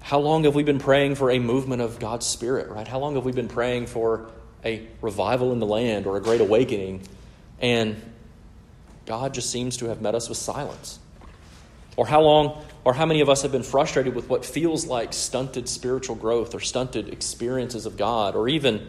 how 0.00 0.18
long 0.18 0.44
have 0.44 0.54
we 0.54 0.62
been 0.62 0.78
praying 0.78 1.16
for 1.16 1.30
a 1.30 1.38
movement 1.38 1.82
of 1.82 1.98
God's 1.98 2.26
Spirit, 2.26 2.70
right? 2.70 2.86
How 2.86 2.98
long 2.98 3.14
have 3.14 3.24
we 3.24 3.32
been 3.32 3.48
praying 3.48 3.86
for 3.86 4.30
a 4.64 4.86
revival 5.00 5.52
in 5.52 5.58
the 5.58 5.66
land 5.66 6.06
or 6.06 6.16
a 6.16 6.20
great 6.20 6.40
awakening? 6.40 7.02
And 7.60 8.00
God 9.06 9.34
just 9.34 9.50
seems 9.50 9.76
to 9.78 9.86
have 9.86 10.00
met 10.00 10.14
us 10.14 10.28
with 10.28 10.38
silence. 10.38 10.98
Or 11.96 12.06
how 12.06 12.22
long, 12.22 12.64
or 12.84 12.94
how 12.94 13.06
many 13.06 13.20
of 13.20 13.28
us 13.28 13.42
have 13.42 13.52
been 13.52 13.62
frustrated 13.62 14.14
with 14.14 14.28
what 14.28 14.44
feels 14.44 14.86
like 14.86 15.12
stunted 15.12 15.68
spiritual 15.68 16.16
growth 16.16 16.54
or 16.54 16.60
stunted 16.60 17.08
experiences 17.08 17.84
of 17.86 17.96
God 17.96 18.34
or 18.34 18.48
even 18.48 18.88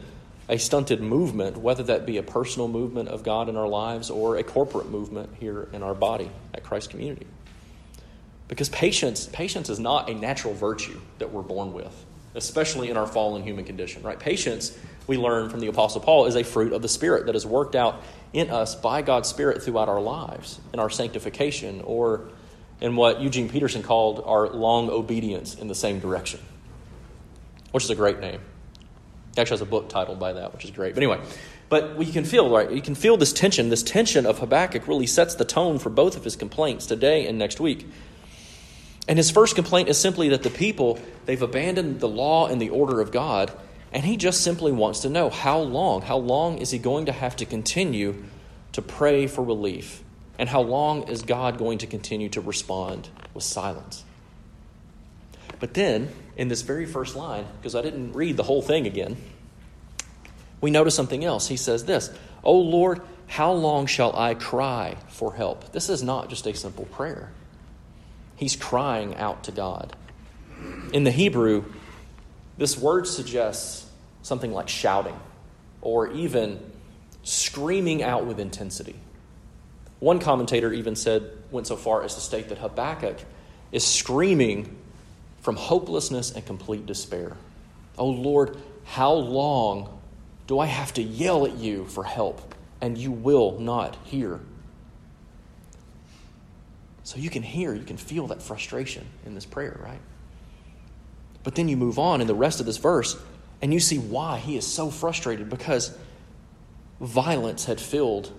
a 0.50 0.58
stunted 0.58 1.02
movement, 1.02 1.58
whether 1.58 1.84
that 1.84 2.06
be 2.06 2.18
a 2.18 2.24
personal 2.24 2.68
movement 2.68 3.10
of 3.10 3.24
God 3.24 3.50
in 3.50 3.56
our 3.56 3.68
lives 3.68 4.10
or 4.10 4.38
a 4.38 4.44
corporate 4.44 4.90
movement 4.90 5.30
here 5.40 5.70
in 5.72 5.84
our 5.84 5.94
body 5.94 6.30
at 6.54 6.64
Christ 6.64 6.90
Community. 6.90 7.26
Because 8.48 8.70
patience, 8.70 9.30
patience 9.32 9.70
is 9.70 9.80
not 9.80 10.10
a 10.10 10.14
natural 10.14 10.54
virtue 10.54 11.00
that 11.20 11.32
we're 11.32 11.42
born 11.42 11.74
with, 11.74 12.06
especially 12.36 12.90
in 12.90 12.98
our 12.98 13.08
fallen 13.08 13.42
human 13.42 13.64
condition, 13.64 14.04
right? 14.04 14.20
Patience, 14.20 14.78
we 15.08 15.18
learn 15.18 15.50
from 15.50 15.62
the 15.62 15.68
Apostle 15.68 16.02
Paul, 16.02 16.26
is 16.26 16.36
a 16.36 16.44
fruit 16.44 16.74
of 16.74 16.82
the 16.82 16.90
Spirit 16.90 17.28
that 17.28 17.36
is 17.36 17.46
worked 17.46 17.76
out 17.76 18.04
in 18.34 18.50
us 18.50 18.76
by 18.76 19.02
God's 19.02 19.30
Spirit 19.30 19.64
throughout 19.64 19.88
our 19.88 20.02
lives, 20.02 20.60
in 20.74 20.80
our 20.80 20.90
sanctification, 20.90 21.82
or 21.82 22.30
in 22.82 22.98
what 22.98 23.22
Eugene 23.22 23.48
Peterson 23.48 23.82
called 23.82 24.22
our 24.26 24.50
long 24.50 24.90
obedience 24.90 25.56
in 25.56 25.70
the 25.70 25.76
same 25.76 26.00
direction, 26.00 26.42
which 27.72 27.86
is 27.86 27.90
a 27.90 27.96
great 27.96 28.20
name. 28.20 28.42
Actually 29.38 29.56
has 29.56 29.62
a 29.62 29.66
book 29.66 29.90
titled 29.90 30.20
by 30.20 30.34
that, 30.34 30.54
which 30.54 30.64
is 30.64 30.72
great. 30.72 30.94
But 30.94 31.02
anyway, 31.02 31.20
but 31.70 31.96
we 31.96 32.06
can 32.06 32.24
feel, 32.24 32.50
right? 32.52 32.70
You 32.72 32.82
can 32.82 32.94
feel 32.94 33.18
this 33.18 33.34
tension. 33.34 33.70
This 33.70 33.82
tension 33.82 34.28
of 34.28 34.40
Habakkuk 34.40 34.88
really 34.88 35.08
sets 35.08 35.36
the 35.36 35.46
tone 35.46 35.80
for 35.80 35.90
both 35.90 36.16
of 36.16 36.24
his 36.24 36.36
complaints 36.36 36.86
today 36.86 37.26
and 37.28 37.40
next 37.40 37.60
week. 37.60 37.88
And 39.08 39.18
his 39.18 39.32
first 39.32 39.56
complaint 39.56 39.90
is 39.90 39.98
simply 39.98 40.30
that 40.30 40.44
the 40.44 40.50
people, 40.50 41.00
they've 41.26 41.42
abandoned 41.42 42.00
the 42.00 42.08
law 42.08 42.48
and 42.48 42.62
the 42.62 42.70
order 42.70 43.02
of 43.02 43.12
God, 43.12 43.52
and 43.92 44.04
he 44.04 44.18
just 44.18 44.42
simply 44.42 44.72
wants 44.72 45.02
to 45.02 45.10
know 45.10 45.30
how 45.30 45.60
long? 45.60 46.04
How 46.04 46.18
long 46.18 46.60
is 46.60 46.72
he 46.72 46.80
going 46.80 47.08
to 47.08 47.12
have 47.12 47.36
to 47.38 47.46
continue 47.46 48.24
to 48.72 48.82
pray 48.82 49.28
for 49.28 49.44
relief? 49.44 50.04
And 50.40 50.50
how 50.50 50.62
long 50.62 51.10
is 51.10 51.22
God 51.22 51.58
going 51.58 51.80
to 51.80 51.88
continue 51.88 52.30
to 52.30 52.42
respond 52.42 53.10
with 53.34 53.44
silence? 53.44 54.04
But 55.60 55.74
then, 55.74 56.10
in 56.36 56.48
this 56.48 56.62
very 56.62 56.86
first 56.86 57.16
line, 57.16 57.46
because 57.60 57.76
I 57.76 57.82
didn't 57.82 58.14
read 58.14 58.38
the 58.38 58.44
whole 58.44 58.62
thing 58.62 58.88
again, 58.88 59.18
we 60.62 60.72
notice 60.72 60.96
something 60.96 61.24
else. 61.24 61.48
He 61.48 61.58
says 61.58 61.86
this 61.86 62.10
Oh 62.44 62.60
Lord, 62.60 63.02
how 63.28 63.52
long 63.52 63.86
shall 63.86 64.16
I 64.16 64.34
cry 64.34 64.96
for 65.10 65.34
help? 65.34 65.72
This 65.72 65.90
is 65.90 66.04
not 66.04 66.30
just 66.30 66.48
a 66.48 66.54
simple 66.54 66.86
prayer. 66.86 67.32
He's 68.36 68.56
crying 68.56 69.16
out 69.16 69.44
to 69.46 69.52
God. 69.52 69.96
In 70.94 71.04
the 71.04 71.12
Hebrew, 71.12 71.66
this 72.58 72.78
word 72.78 73.08
suggests 73.08 73.86
something 74.22 74.54
like 74.54 74.70
shouting 74.70 75.20
or 75.82 76.12
even 76.12 76.60
screaming 77.24 78.04
out 78.04 78.26
with 78.26 78.40
intensity. 78.40 78.96
One 80.00 80.20
commentator 80.20 80.72
even 80.74 80.96
said, 80.96 81.30
went 81.52 81.68
so 81.68 81.76
far 81.76 82.04
as 82.04 82.16
to 82.16 82.22
state 82.22 82.50
that 82.50 82.58
Habakkuk 82.58 83.18
is 83.72 83.86
screaming 83.86 84.78
from 85.44 85.58
hopelessness 85.58 86.32
and 86.32 86.44
complete 86.46 86.86
despair. 86.86 87.36
Oh 87.98 88.08
Lord, 88.08 88.58
how 88.86 89.12
long 89.12 90.00
do 90.48 90.58
I 90.58 90.66
have 90.66 90.94
to 90.94 91.04
yell 91.04 91.46
at 91.46 91.58
you 91.58 91.86
for 91.86 92.06
help 92.06 92.56
and 92.80 92.98
you 92.98 93.12
will 93.12 93.60
not 93.60 93.98
hear? 94.06 94.40
So 97.04 97.18
you 97.18 97.30
can 97.30 97.44
hear, 97.44 97.74
you 97.74 97.84
can 97.84 97.98
feel 97.98 98.28
that 98.28 98.42
frustration 98.42 99.06
in 99.26 99.36
this 99.36 99.46
prayer, 99.46 99.78
right? 99.84 100.00
But 101.44 101.56
then 101.56 101.68
you 101.68 101.76
move 101.76 102.00
on 102.00 102.22
in 102.22 102.28
the 102.28 102.34
rest 102.34 102.62
of 102.62 102.66
this 102.66 102.78
verse 102.78 103.18
and 103.62 103.74
you 103.74 103.82
see 103.82 104.00
why 104.00 104.38
he 104.38 104.56
is 104.56 104.66
so 104.66 104.90
frustrated 104.90 105.50
because 105.50 105.96
violence 107.02 107.66
had 107.66 107.82
filled 107.82 108.32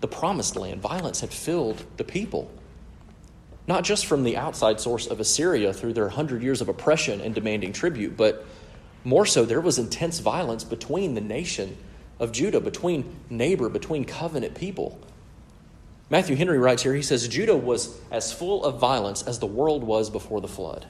the 0.00 0.06
promised 0.06 0.54
land, 0.54 0.80
violence 0.80 1.20
had 1.22 1.32
filled 1.32 1.84
the 1.96 2.04
people 2.04 2.52
not 3.70 3.84
just 3.84 4.06
from 4.06 4.24
the 4.24 4.36
outside 4.36 4.80
source 4.80 5.06
of 5.06 5.20
Assyria 5.20 5.72
through 5.72 5.92
their 5.92 6.08
hundred 6.08 6.42
years 6.42 6.60
of 6.60 6.68
oppression 6.68 7.20
and 7.20 7.32
demanding 7.32 7.72
tribute, 7.72 8.16
but 8.16 8.44
more 9.04 9.24
so, 9.24 9.44
there 9.44 9.60
was 9.60 9.78
intense 9.78 10.18
violence 10.18 10.64
between 10.64 11.14
the 11.14 11.20
nation 11.20 11.76
of 12.18 12.32
Judah, 12.32 12.60
between 12.60 13.14
neighbor, 13.30 13.68
between 13.68 14.04
covenant 14.04 14.56
people. 14.56 14.98
Matthew 16.10 16.34
Henry 16.34 16.58
writes 16.58 16.82
here, 16.82 16.94
he 16.94 17.00
says, 17.00 17.28
Judah 17.28 17.56
was 17.56 17.96
as 18.10 18.32
full 18.32 18.64
of 18.64 18.80
violence 18.80 19.22
as 19.22 19.38
the 19.38 19.46
world 19.46 19.84
was 19.84 20.10
before 20.10 20.40
the 20.40 20.48
flood. 20.48 20.86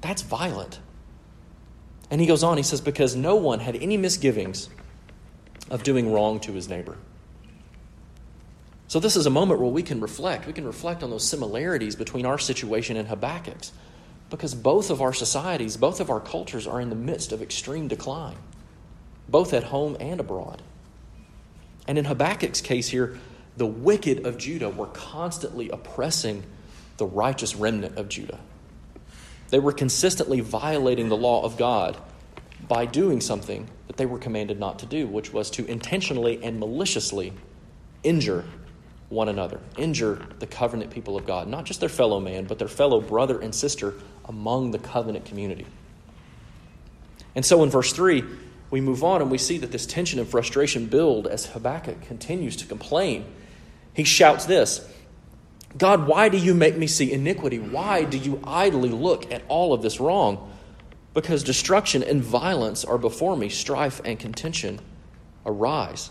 That's 0.00 0.22
violent. 0.22 0.78
And 2.08 2.20
he 2.20 2.26
goes 2.28 2.44
on, 2.44 2.56
he 2.56 2.62
says, 2.62 2.80
because 2.80 3.16
no 3.16 3.34
one 3.34 3.58
had 3.58 3.74
any 3.74 3.96
misgivings 3.96 4.68
of 5.70 5.82
doing 5.82 6.12
wrong 6.12 6.38
to 6.38 6.52
his 6.52 6.68
neighbor. 6.68 6.98
So, 8.90 8.98
this 8.98 9.14
is 9.14 9.24
a 9.24 9.30
moment 9.30 9.60
where 9.60 9.70
we 9.70 9.84
can 9.84 10.00
reflect. 10.00 10.48
We 10.48 10.52
can 10.52 10.66
reflect 10.66 11.04
on 11.04 11.10
those 11.10 11.22
similarities 11.22 11.94
between 11.94 12.26
our 12.26 12.38
situation 12.38 12.96
and 12.96 13.06
Habakkuk's 13.06 13.70
because 14.30 14.52
both 14.52 14.90
of 14.90 15.00
our 15.00 15.12
societies, 15.12 15.76
both 15.76 16.00
of 16.00 16.10
our 16.10 16.18
cultures 16.18 16.66
are 16.66 16.80
in 16.80 16.90
the 16.90 16.96
midst 16.96 17.30
of 17.30 17.40
extreme 17.40 17.86
decline, 17.86 18.34
both 19.28 19.54
at 19.54 19.62
home 19.62 19.96
and 20.00 20.18
abroad. 20.18 20.60
And 21.86 21.98
in 21.98 22.04
Habakkuk's 22.04 22.60
case 22.60 22.88
here, 22.88 23.16
the 23.56 23.64
wicked 23.64 24.26
of 24.26 24.38
Judah 24.38 24.70
were 24.70 24.88
constantly 24.88 25.68
oppressing 25.68 26.42
the 26.96 27.06
righteous 27.06 27.54
remnant 27.54 27.96
of 27.96 28.08
Judah. 28.08 28.40
They 29.50 29.60
were 29.60 29.70
consistently 29.70 30.40
violating 30.40 31.10
the 31.10 31.16
law 31.16 31.44
of 31.44 31.56
God 31.56 31.96
by 32.66 32.86
doing 32.86 33.20
something 33.20 33.70
that 33.86 33.98
they 33.98 34.06
were 34.06 34.18
commanded 34.18 34.58
not 34.58 34.80
to 34.80 34.86
do, 34.86 35.06
which 35.06 35.32
was 35.32 35.48
to 35.50 35.64
intentionally 35.66 36.42
and 36.42 36.58
maliciously 36.58 37.32
injure 38.02 38.44
one 39.10 39.28
another, 39.28 39.60
injure 39.76 40.24
the 40.38 40.46
covenant 40.46 40.90
people 40.90 41.16
of 41.16 41.26
God, 41.26 41.48
not 41.48 41.64
just 41.64 41.80
their 41.80 41.88
fellow 41.88 42.20
man, 42.20 42.44
but 42.44 42.58
their 42.58 42.68
fellow 42.68 43.00
brother 43.00 43.40
and 43.40 43.54
sister 43.54 43.94
among 44.24 44.70
the 44.70 44.78
covenant 44.78 45.24
community. 45.24 45.66
And 47.34 47.44
so 47.44 47.62
in 47.62 47.70
verse 47.70 47.92
3, 47.92 48.24
we 48.70 48.80
move 48.80 49.02
on 49.02 49.20
and 49.20 49.30
we 49.30 49.38
see 49.38 49.58
that 49.58 49.72
this 49.72 49.84
tension 49.84 50.20
and 50.20 50.28
frustration 50.28 50.86
build 50.86 51.26
as 51.26 51.46
Habakkuk 51.46 52.02
continues 52.02 52.56
to 52.56 52.66
complain. 52.66 53.24
He 53.92 54.04
shouts 54.04 54.46
this 54.46 54.88
God, 55.76 56.06
why 56.06 56.28
do 56.28 56.38
you 56.38 56.54
make 56.54 56.76
me 56.76 56.86
see 56.86 57.12
iniquity? 57.12 57.58
Why 57.58 58.04
do 58.04 58.16
you 58.16 58.40
idly 58.44 58.90
look 58.90 59.30
at 59.32 59.42
all 59.48 59.72
of 59.72 59.82
this 59.82 60.00
wrong? 60.00 60.52
Because 61.14 61.42
destruction 61.42 62.02
and 62.02 62.22
violence 62.22 62.84
are 62.84 62.98
before 62.98 63.36
me, 63.36 63.48
strife 63.48 64.00
and 64.04 64.18
contention 64.18 64.80
arise. 65.44 66.10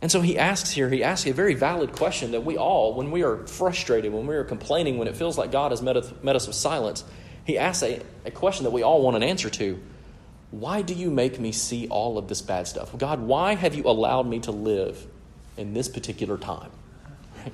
And 0.00 0.12
so 0.12 0.20
he 0.20 0.38
asks 0.38 0.70
here, 0.70 0.88
he 0.88 1.02
asks 1.02 1.26
a 1.26 1.32
very 1.32 1.54
valid 1.54 1.92
question 1.92 2.30
that 2.32 2.44
we 2.44 2.56
all, 2.56 2.94
when 2.94 3.10
we 3.10 3.24
are 3.24 3.46
frustrated, 3.46 4.12
when 4.12 4.26
we 4.26 4.36
are 4.36 4.44
complaining, 4.44 4.96
when 4.98 5.08
it 5.08 5.16
feels 5.16 5.36
like 5.36 5.50
God 5.50 5.72
has 5.72 5.82
met 5.82 5.96
us, 5.96 6.12
met 6.22 6.36
us 6.36 6.46
with 6.46 6.54
silence, 6.54 7.04
he 7.44 7.58
asks 7.58 7.82
a, 7.82 8.00
a 8.24 8.30
question 8.30 8.64
that 8.64 8.70
we 8.70 8.82
all 8.82 9.02
want 9.02 9.16
an 9.16 9.22
answer 9.22 9.50
to. 9.50 9.82
Why 10.50 10.82
do 10.82 10.94
you 10.94 11.10
make 11.10 11.40
me 11.40 11.50
see 11.52 11.88
all 11.88 12.16
of 12.16 12.28
this 12.28 12.42
bad 12.42 12.68
stuff? 12.68 12.96
God, 12.96 13.20
why 13.20 13.54
have 13.54 13.74
you 13.74 13.84
allowed 13.84 14.26
me 14.26 14.38
to 14.40 14.52
live 14.52 15.04
in 15.56 15.74
this 15.74 15.88
particular 15.88 16.38
time? 16.38 16.70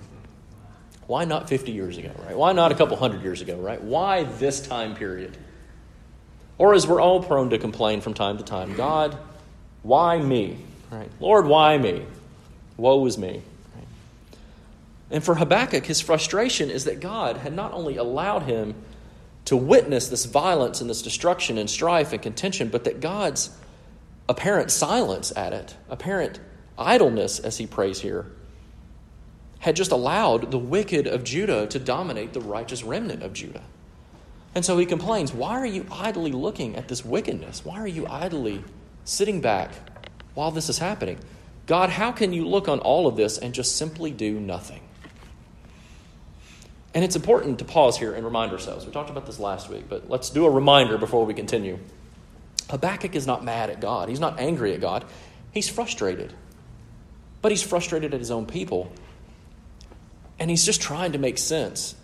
Why 1.07 1.25
not 1.25 1.49
50 1.49 1.73
years 1.73 1.99
ago, 1.99 2.13
right? 2.25 2.37
Why 2.37 2.53
not 2.53 2.73
a 2.73 2.75
couple 2.75 2.97
hundred 2.97 3.23
years 3.23 3.43
ago, 3.43 3.57
right? 3.57 3.83
Why 3.83 4.23
this 4.25 4.67
time 4.67 4.95
period? 4.95 5.37
Or 6.57 6.73
as 6.73 6.87
we're 6.87 7.01
all 7.01 7.23
prone 7.23 7.51
to 7.51 7.59
complain 7.59 8.01
from 8.01 8.15
time 8.15 8.39
to 8.39 8.45
time, 8.45 8.75
God, 8.75 9.19
why 9.83 10.19
me? 10.19 10.57
Right? 10.91 11.11
Lord, 11.21 11.47
why 11.47 11.77
me? 11.77 12.07
Woe 12.77 13.07
is 13.07 13.19
me. 13.19 13.43
And 15.11 15.23
for 15.23 15.37
Habakkuk, 15.37 15.87
his 15.87 16.01
frustration 16.01 16.71
is 16.71 16.85
that 16.85 17.01
God 17.01 17.37
had 17.37 17.55
not 17.55 17.73
only 17.73 17.97
allowed 17.97 18.45
him 18.45 18.75
to 19.45 19.57
witness 19.57 20.09
this 20.09 20.25
violence 20.25 20.81
and 20.81 20.89
this 20.89 21.03
destruction 21.03 21.59
and 21.59 21.69
strife 21.69 22.13
and 22.13 22.23
contention, 22.23 22.69
but 22.69 22.85
that 22.85 23.01
God's 23.01 23.57
apparent 24.29 24.71
silence 24.71 25.33
at 25.37 25.53
it, 25.53 25.77
apparent 25.89 26.41
idleness, 26.79 27.39
as 27.39 27.59
he 27.59 27.67
prays 27.67 28.01
here, 28.01 28.27
had 29.59 29.77
just 29.77 29.93
allowed 29.93 30.51
the 30.51 30.59
wicked 30.59 31.07
of 31.07 31.25
Judah 31.25 31.67
to 31.69 31.79
dominate 31.79 32.33
the 32.33 32.41
righteous 32.41 32.83
remnant 32.83 33.23
of 33.23 33.33
Judah. 33.33 33.63
And 34.55 34.65
so 34.65 34.79
he 34.79 34.87
complains, 34.87 35.33
Why 35.33 35.53
are 35.53 35.67
you 35.67 35.87
idly 35.91 36.33
looking 36.33 36.77
at 36.77 36.89
this 36.89 37.05
wickedness? 37.05 37.65
Why 37.65 37.81
are 37.81 37.87
you 37.87 38.07
idly 38.07 38.65
sitting 39.05 39.41
back 39.41 39.71
while 40.35 40.51
this 40.51 40.69
is 40.69 40.79
happening? 40.79 41.19
God, 41.67 41.91
how 41.91 42.13
can 42.13 42.33
you 42.33 42.47
look 42.47 42.69
on 42.69 42.81
all 42.81 43.07
of 43.07 43.17
this 43.17 43.39
and 43.39 43.55
just 43.55 43.77
simply 43.77 44.11
do 44.11 44.39
nothing? 44.39 44.81
And 46.95 47.03
it's 47.03 47.17
important 47.17 47.59
to 47.59 47.65
pause 47.65 47.99
here 47.99 48.15
and 48.15 48.25
remind 48.25 48.53
ourselves. 48.53 48.87
We 48.87 48.93
talked 48.93 49.11
about 49.11 49.27
this 49.27 49.41
last 49.41 49.69
week, 49.69 49.89
but 49.89 50.09
let's 50.09 50.31
do 50.31 50.47
a 50.47 50.51
reminder 50.51 50.97
before 50.97 51.27
we 51.27 51.35
continue. 51.35 51.79
Habakkuk 52.71 53.15
is 53.17 53.27
not 53.27 53.45
mad 53.45 53.71
at 53.71 53.81
God, 53.81 54.09
he's 54.09 54.21
not 54.21 54.39
angry 54.39 54.73
at 54.75 54.81
God, 54.81 55.05
he's 55.53 55.69
frustrated. 55.69 56.33
But 57.43 57.53
he's 57.53 57.63
frustrated 57.63 58.15
at 58.15 58.21
his 58.21 58.31
own 58.31 58.47
people. 58.47 58.91
And 60.39 60.49
he's 60.49 60.65
just 60.65 60.81
trying 60.81 61.13
to 61.13 61.19
make 61.19 61.37
sense 61.37 61.95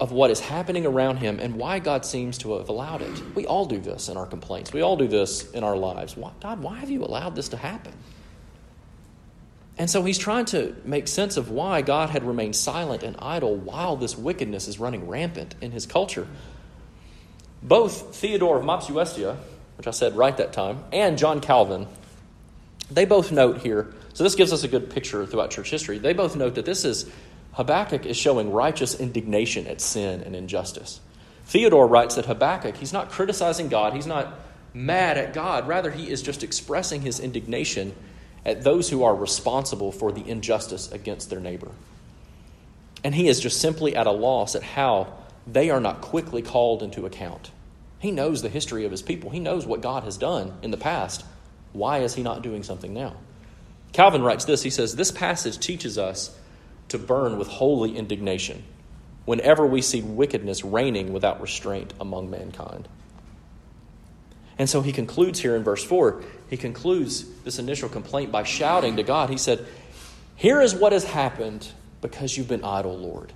of 0.00 0.12
what 0.12 0.30
is 0.30 0.40
happening 0.40 0.84
around 0.84 1.18
him 1.18 1.38
and 1.38 1.54
why 1.54 1.78
God 1.78 2.04
seems 2.04 2.36
to 2.38 2.58
have 2.58 2.68
allowed 2.68 3.00
it. 3.00 3.34
We 3.34 3.46
all 3.46 3.64
do 3.64 3.78
this 3.78 4.08
in 4.08 4.16
our 4.16 4.26
complaints. 4.26 4.72
We 4.72 4.82
all 4.82 4.96
do 4.96 5.08
this 5.08 5.50
in 5.52 5.64
our 5.64 5.76
lives. 5.76 6.16
Why, 6.16 6.32
God, 6.42 6.60
why 6.60 6.76
have 6.78 6.90
you 6.90 7.02
allowed 7.04 7.36
this 7.36 7.48
to 7.50 7.56
happen? 7.56 7.92
And 9.76 9.90
so 9.90 10.04
he's 10.04 10.18
trying 10.18 10.44
to 10.46 10.76
make 10.84 11.08
sense 11.08 11.36
of 11.36 11.50
why 11.50 11.82
God 11.82 12.10
had 12.10 12.22
remained 12.22 12.54
silent 12.54 13.02
and 13.02 13.16
idle 13.18 13.56
while 13.56 13.96
this 13.96 14.16
wickedness 14.16 14.68
is 14.68 14.78
running 14.78 15.08
rampant 15.08 15.56
in 15.60 15.72
his 15.72 15.84
culture. 15.84 16.28
Both 17.62 18.14
Theodore 18.14 18.58
of 18.58 18.64
Mopsuestia, 18.64 19.36
which 19.76 19.86
I 19.86 19.90
said 19.90 20.16
right 20.16 20.36
that 20.36 20.52
time, 20.52 20.84
and 20.92 21.18
John 21.18 21.40
Calvin, 21.40 21.88
they 22.90 23.04
both 23.04 23.32
note 23.32 23.62
here, 23.62 23.92
so 24.12 24.22
this 24.22 24.36
gives 24.36 24.52
us 24.52 24.62
a 24.62 24.68
good 24.68 24.90
picture 24.90 25.26
throughout 25.26 25.50
church 25.50 25.70
history. 25.70 25.98
They 25.98 26.12
both 26.12 26.36
note 26.36 26.54
that 26.54 26.66
this 26.66 26.84
is 26.84 27.10
Habakkuk 27.54 28.06
is 28.06 28.16
showing 28.16 28.52
righteous 28.52 28.94
indignation 28.94 29.66
at 29.66 29.80
sin 29.80 30.22
and 30.22 30.36
injustice. 30.36 31.00
Theodore 31.46 31.88
writes 31.88 32.14
that 32.14 32.26
Habakkuk, 32.26 32.76
he's 32.76 32.92
not 32.92 33.10
criticizing 33.10 33.68
God, 33.68 33.94
he's 33.94 34.06
not 34.06 34.38
mad 34.72 35.18
at 35.18 35.32
God, 35.32 35.66
rather, 35.66 35.90
he 35.90 36.10
is 36.10 36.22
just 36.22 36.44
expressing 36.44 37.00
his 37.00 37.18
indignation 37.18 37.94
at 38.44 38.62
those 38.62 38.90
who 38.90 39.02
are 39.02 39.14
responsible 39.14 39.90
for 39.90 40.12
the 40.12 40.28
injustice 40.28 40.90
against 40.92 41.30
their 41.30 41.40
neighbor. 41.40 41.70
And 43.02 43.14
he 43.14 43.28
is 43.28 43.40
just 43.40 43.60
simply 43.60 43.96
at 43.96 44.06
a 44.06 44.10
loss 44.12 44.54
at 44.54 44.62
how 44.62 45.12
they 45.46 45.70
are 45.70 45.80
not 45.80 46.00
quickly 46.00 46.42
called 46.42 46.82
into 46.82 47.06
account. 47.06 47.50
He 47.98 48.10
knows 48.10 48.42
the 48.42 48.48
history 48.48 48.84
of 48.84 48.90
his 48.90 49.02
people, 49.02 49.30
he 49.30 49.40
knows 49.40 49.66
what 49.66 49.80
God 49.80 50.04
has 50.04 50.16
done 50.16 50.58
in 50.62 50.70
the 50.70 50.76
past. 50.76 51.24
Why 51.72 51.98
is 51.98 52.14
he 52.14 52.22
not 52.22 52.42
doing 52.42 52.62
something 52.62 52.94
now? 52.94 53.14
Calvin 53.92 54.22
writes 54.22 54.44
this 54.44 54.62
he 54.62 54.70
says, 54.70 54.96
This 54.96 55.10
passage 55.10 55.58
teaches 55.58 55.98
us 55.98 56.36
to 56.88 56.98
burn 56.98 57.38
with 57.38 57.48
holy 57.48 57.96
indignation 57.96 58.64
whenever 59.24 59.66
we 59.66 59.80
see 59.80 60.02
wickedness 60.02 60.64
reigning 60.64 61.12
without 61.12 61.40
restraint 61.40 61.94
among 62.00 62.30
mankind. 62.30 62.88
And 64.58 64.68
so 64.68 64.82
he 64.82 64.92
concludes 64.92 65.40
here 65.40 65.56
in 65.56 65.64
verse 65.64 65.82
4, 65.82 66.22
he 66.48 66.56
concludes 66.56 67.24
this 67.42 67.58
initial 67.58 67.88
complaint 67.88 68.30
by 68.30 68.44
shouting 68.44 68.96
to 68.96 69.02
God. 69.02 69.30
He 69.30 69.36
said, 69.36 69.66
Here 70.36 70.60
is 70.60 70.74
what 70.74 70.92
has 70.92 71.04
happened 71.04 71.68
because 72.00 72.36
you've 72.36 72.48
been 72.48 72.64
idle, 72.64 72.96
Lord. 72.96 73.32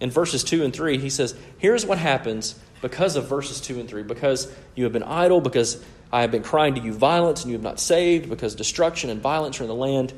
In 0.00 0.10
verses 0.10 0.42
2 0.44 0.64
and 0.64 0.74
3, 0.74 0.98
he 0.98 1.10
says, 1.10 1.34
Here's 1.58 1.84
what 1.84 1.98
happens 1.98 2.58
because 2.80 3.16
of 3.16 3.28
verses 3.28 3.60
2 3.60 3.80
and 3.80 3.88
3. 3.88 4.02
Because 4.02 4.50
you 4.74 4.84
have 4.84 4.92
been 4.92 5.02
idle, 5.02 5.40
because 5.40 5.82
I 6.12 6.22
have 6.22 6.30
been 6.30 6.42
crying 6.42 6.74
to 6.74 6.80
you 6.80 6.92
violence 6.92 7.42
and 7.42 7.50
you 7.50 7.56
have 7.56 7.62
not 7.62 7.80
saved, 7.80 8.28
because 8.28 8.54
destruction 8.54 9.10
and 9.10 9.20
violence 9.20 9.60
are 9.60 9.64
in 9.64 9.68
the 9.68 9.74
land. 9.74 10.12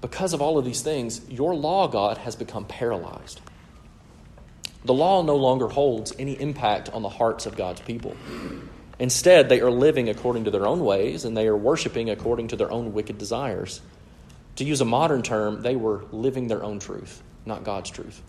Because 0.00 0.32
of 0.32 0.40
all 0.40 0.58
of 0.58 0.64
these 0.64 0.82
things, 0.82 1.20
your 1.28 1.54
law, 1.54 1.88
God, 1.88 2.18
has 2.18 2.36
become 2.36 2.64
paralyzed. 2.64 3.40
The 4.84 4.94
law 4.94 5.22
no 5.22 5.36
longer 5.36 5.68
holds 5.68 6.14
any 6.18 6.40
impact 6.40 6.88
on 6.90 7.02
the 7.02 7.08
hearts 7.08 7.44
of 7.44 7.56
God's 7.56 7.80
people. 7.82 8.16
Instead, 9.00 9.48
they 9.48 9.62
are 9.62 9.70
living 9.70 10.10
according 10.10 10.44
to 10.44 10.50
their 10.50 10.66
own 10.66 10.84
ways 10.84 11.24
and 11.24 11.34
they 11.34 11.48
are 11.48 11.56
worshiping 11.56 12.10
according 12.10 12.48
to 12.48 12.56
their 12.56 12.70
own 12.70 12.92
wicked 12.92 13.16
desires. 13.16 13.80
To 14.56 14.64
use 14.64 14.82
a 14.82 14.84
modern 14.84 15.22
term, 15.22 15.62
they 15.62 15.74
were 15.74 16.04
living 16.12 16.48
their 16.48 16.62
own 16.62 16.78
truth, 16.78 17.22
not 17.46 17.64
God's 17.64 17.88
truth. 17.88 18.20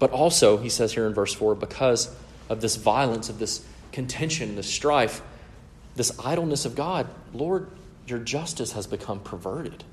But 0.00 0.10
also, 0.10 0.56
he 0.56 0.68
says 0.68 0.92
here 0.92 1.06
in 1.06 1.14
verse 1.14 1.32
4, 1.32 1.54
because 1.54 2.14
of 2.48 2.60
this 2.60 2.74
violence, 2.74 3.28
of 3.28 3.38
this 3.38 3.64
contention, 3.92 4.56
this 4.56 4.66
strife, 4.66 5.22
this 5.94 6.18
idleness 6.18 6.64
of 6.64 6.74
God, 6.74 7.06
Lord, 7.32 7.70
your 8.08 8.18
justice 8.18 8.72
has 8.72 8.88
become 8.88 9.20
perverted. 9.20 9.84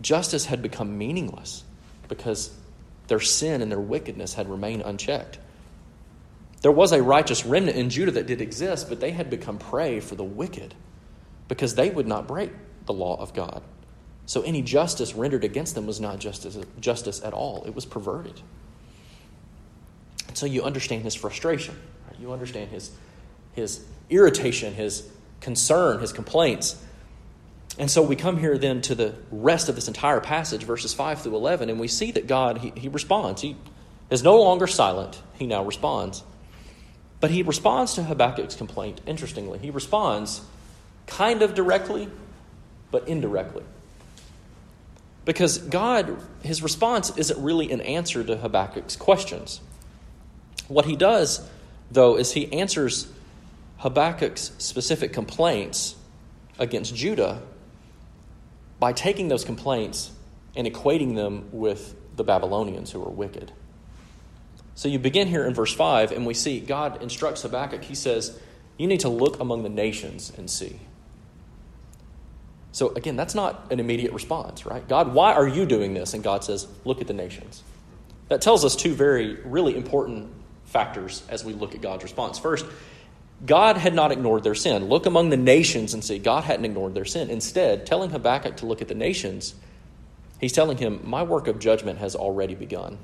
Justice 0.00 0.46
had 0.46 0.62
become 0.62 0.96
meaningless 0.96 1.64
because 2.08 2.56
their 3.08 3.20
sin 3.20 3.62
and 3.62 3.70
their 3.70 3.80
wickedness 3.80 4.34
had 4.34 4.48
remained 4.48 4.82
unchecked. 4.82 5.38
There 6.64 6.72
was 6.72 6.92
a 6.92 7.02
righteous 7.02 7.44
remnant 7.44 7.76
in 7.76 7.90
Judah 7.90 8.12
that 8.12 8.26
did 8.26 8.40
exist, 8.40 8.88
but 8.88 8.98
they 8.98 9.10
had 9.10 9.28
become 9.28 9.58
prey 9.58 10.00
for 10.00 10.14
the 10.14 10.24
wicked 10.24 10.74
because 11.46 11.74
they 11.74 11.90
would 11.90 12.06
not 12.06 12.26
break 12.26 12.52
the 12.86 12.94
law 12.94 13.20
of 13.20 13.34
God. 13.34 13.62
So 14.24 14.40
any 14.40 14.62
justice 14.62 15.14
rendered 15.14 15.44
against 15.44 15.74
them 15.74 15.86
was 15.86 16.00
not 16.00 16.20
justice, 16.20 16.56
justice 16.80 17.22
at 17.22 17.34
all, 17.34 17.64
it 17.66 17.74
was 17.74 17.84
perverted. 17.84 18.40
So 20.32 20.46
you 20.46 20.62
understand 20.62 21.02
his 21.02 21.14
frustration, 21.14 21.78
right? 22.06 22.18
you 22.18 22.32
understand 22.32 22.70
his, 22.70 22.92
his 23.52 23.84
irritation, 24.08 24.72
his 24.72 25.06
concern, 25.42 26.00
his 26.00 26.14
complaints. 26.14 26.82
And 27.78 27.90
so 27.90 28.00
we 28.00 28.16
come 28.16 28.38
here 28.38 28.56
then 28.56 28.80
to 28.80 28.94
the 28.94 29.14
rest 29.30 29.68
of 29.68 29.74
this 29.74 29.86
entire 29.86 30.20
passage, 30.20 30.62
verses 30.62 30.94
5 30.94 31.20
through 31.20 31.36
11, 31.36 31.68
and 31.68 31.78
we 31.78 31.88
see 31.88 32.10
that 32.12 32.26
God, 32.26 32.56
he, 32.56 32.72
he 32.74 32.88
responds. 32.88 33.42
He 33.42 33.54
is 34.08 34.22
no 34.22 34.40
longer 34.40 34.66
silent, 34.66 35.20
he 35.34 35.46
now 35.46 35.62
responds. 35.62 36.22
But 37.24 37.30
he 37.30 37.42
responds 37.42 37.94
to 37.94 38.02
Habakkuk's 38.02 38.54
complaint, 38.54 39.00
interestingly. 39.06 39.58
He 39.58 39.70
responds 39.70 40.42
kind 41.06 41.40
of 41.40 41.54
directly, 41.54 42.06
but 42.90 43.08
indirectly. 43.08 43.62
Because 45.24 45.56
God, 45.56 46.18
his 46.42 46.62
response 46.62 47.16
isn't 47.16 47.42
really 47.42 47.72
an 47.72 47.80
answer 47.80 48.22
to 48.24 48.36
Habakkuk's 48.36 48.96
questions. 48.96 49.62
What 50.68 50.84
he 50.84 50.96
does, 50.96 51.48
though, 51.90 52.18
is 52.18 52.32
he 52.32 52.52
answers 52.52 53.10
Habakkuk's 53.78 54.52
specific 54.58 55.14
complaints 55.14 55.96
against 56.58 56.94
Judah 56.94 57.40
by 58.78 58.92
taking 58.92 59.28
those 59.28 59.46
complaints 59.46 60.10
and 60.54 60.66
equating 60.66 61.14
them 61.14 61.48
with 61.52 61.96
the 62.16 62.24
Babylonians 62.24 62.90
who 62.92 63.02
are 63.02 63.10
wicked. 63.10 63.50
So 64.74 64.88
you 64.88 64.98
begin 64.98 65.28
here 65.28 65.44
in 65.44 65.54
verse 65.54 65.72
5, 65.72 66.12
and 66.12 66.26
we 66.26 66.34
see 66.34 66.60
God 66.60 67.02
instructs 67.02 67.42
Habakkuk. 67.42 67.84
He 67.84 67.94
says, 67.94 68.38
You 68.76 68.86
need 68.86 69.00
to 69.00 69.08
look 69.08 69.38
among 69.40 69.62
the 69.62 69.68
nations 69.68 70.32
and 70.36 70.50
see. 70.50 70.80
So 72.72 72.88
again, 72.94 73.14
that's 73.14 73.36
not 73.36 73.70
an 73.70 73.78
immediate 73.78 74.12
response, 74.12 74.66
right? 74.66 74.86
God, 74.88 75.14
why 75.14 75.32
are 75.32 75.46
you 75.46 75.64
doing 75.64 75.94
this? 75.94 76.12
And 76.12 76.24
God 76.24 76.42
says, 76.42 76.66
Look 76.84 77.00
at 77.00 77.06
the 77.06 77.14
nations. 77.14 77.62
That 78.28 78.42
tells 78.42 78.64
us 78.64 78.74
two 78.74 78.94
very, 78.94 79.34
really 79.42 79.76
important 79.76 80.32
factors 80.64 81.22
as 81.28 81.44
we 81.44 81.52
look 81.52 81.74
at 81.74 81.80
God's 81.80 82.02
response. 82.02 82.38
First, 82.38 82.66
God 83.46 83.76
had 83.76 83.94
not 83.94 84.10
ignored 84.10 84.42
their 84.42 84.54
sin. 84.54 84.88
Look 84.88 85.06
among 85.06 85.30
the 85.30 85.36
nations 85.36 85.94
and 85.94 86.02
see. 86.02 86.18
God 86.18 86.44
hadn't 86.44 86.64
ignored 86.64 86.94
their 86.94 87.04
sin. 87.04 87.30
Instead, 87.30 87.86
telling 87.86 88.10
Habakkuk 88.10 88.56
to 88.58 88.66
look 88.66 88.80
at 88.80 88.88
the 88.88 88.94
nations, 88.94 89.54
he's 90.40 90.52
telling 90.52 90.78
him, 90.78 91.00
My 91.04 91.22
work 91.22 91.46
of 91.46 91.58
judgment 91.58 91.98
has 91.98 92.16
already 92.16 92.54
begun. 92.54 92.98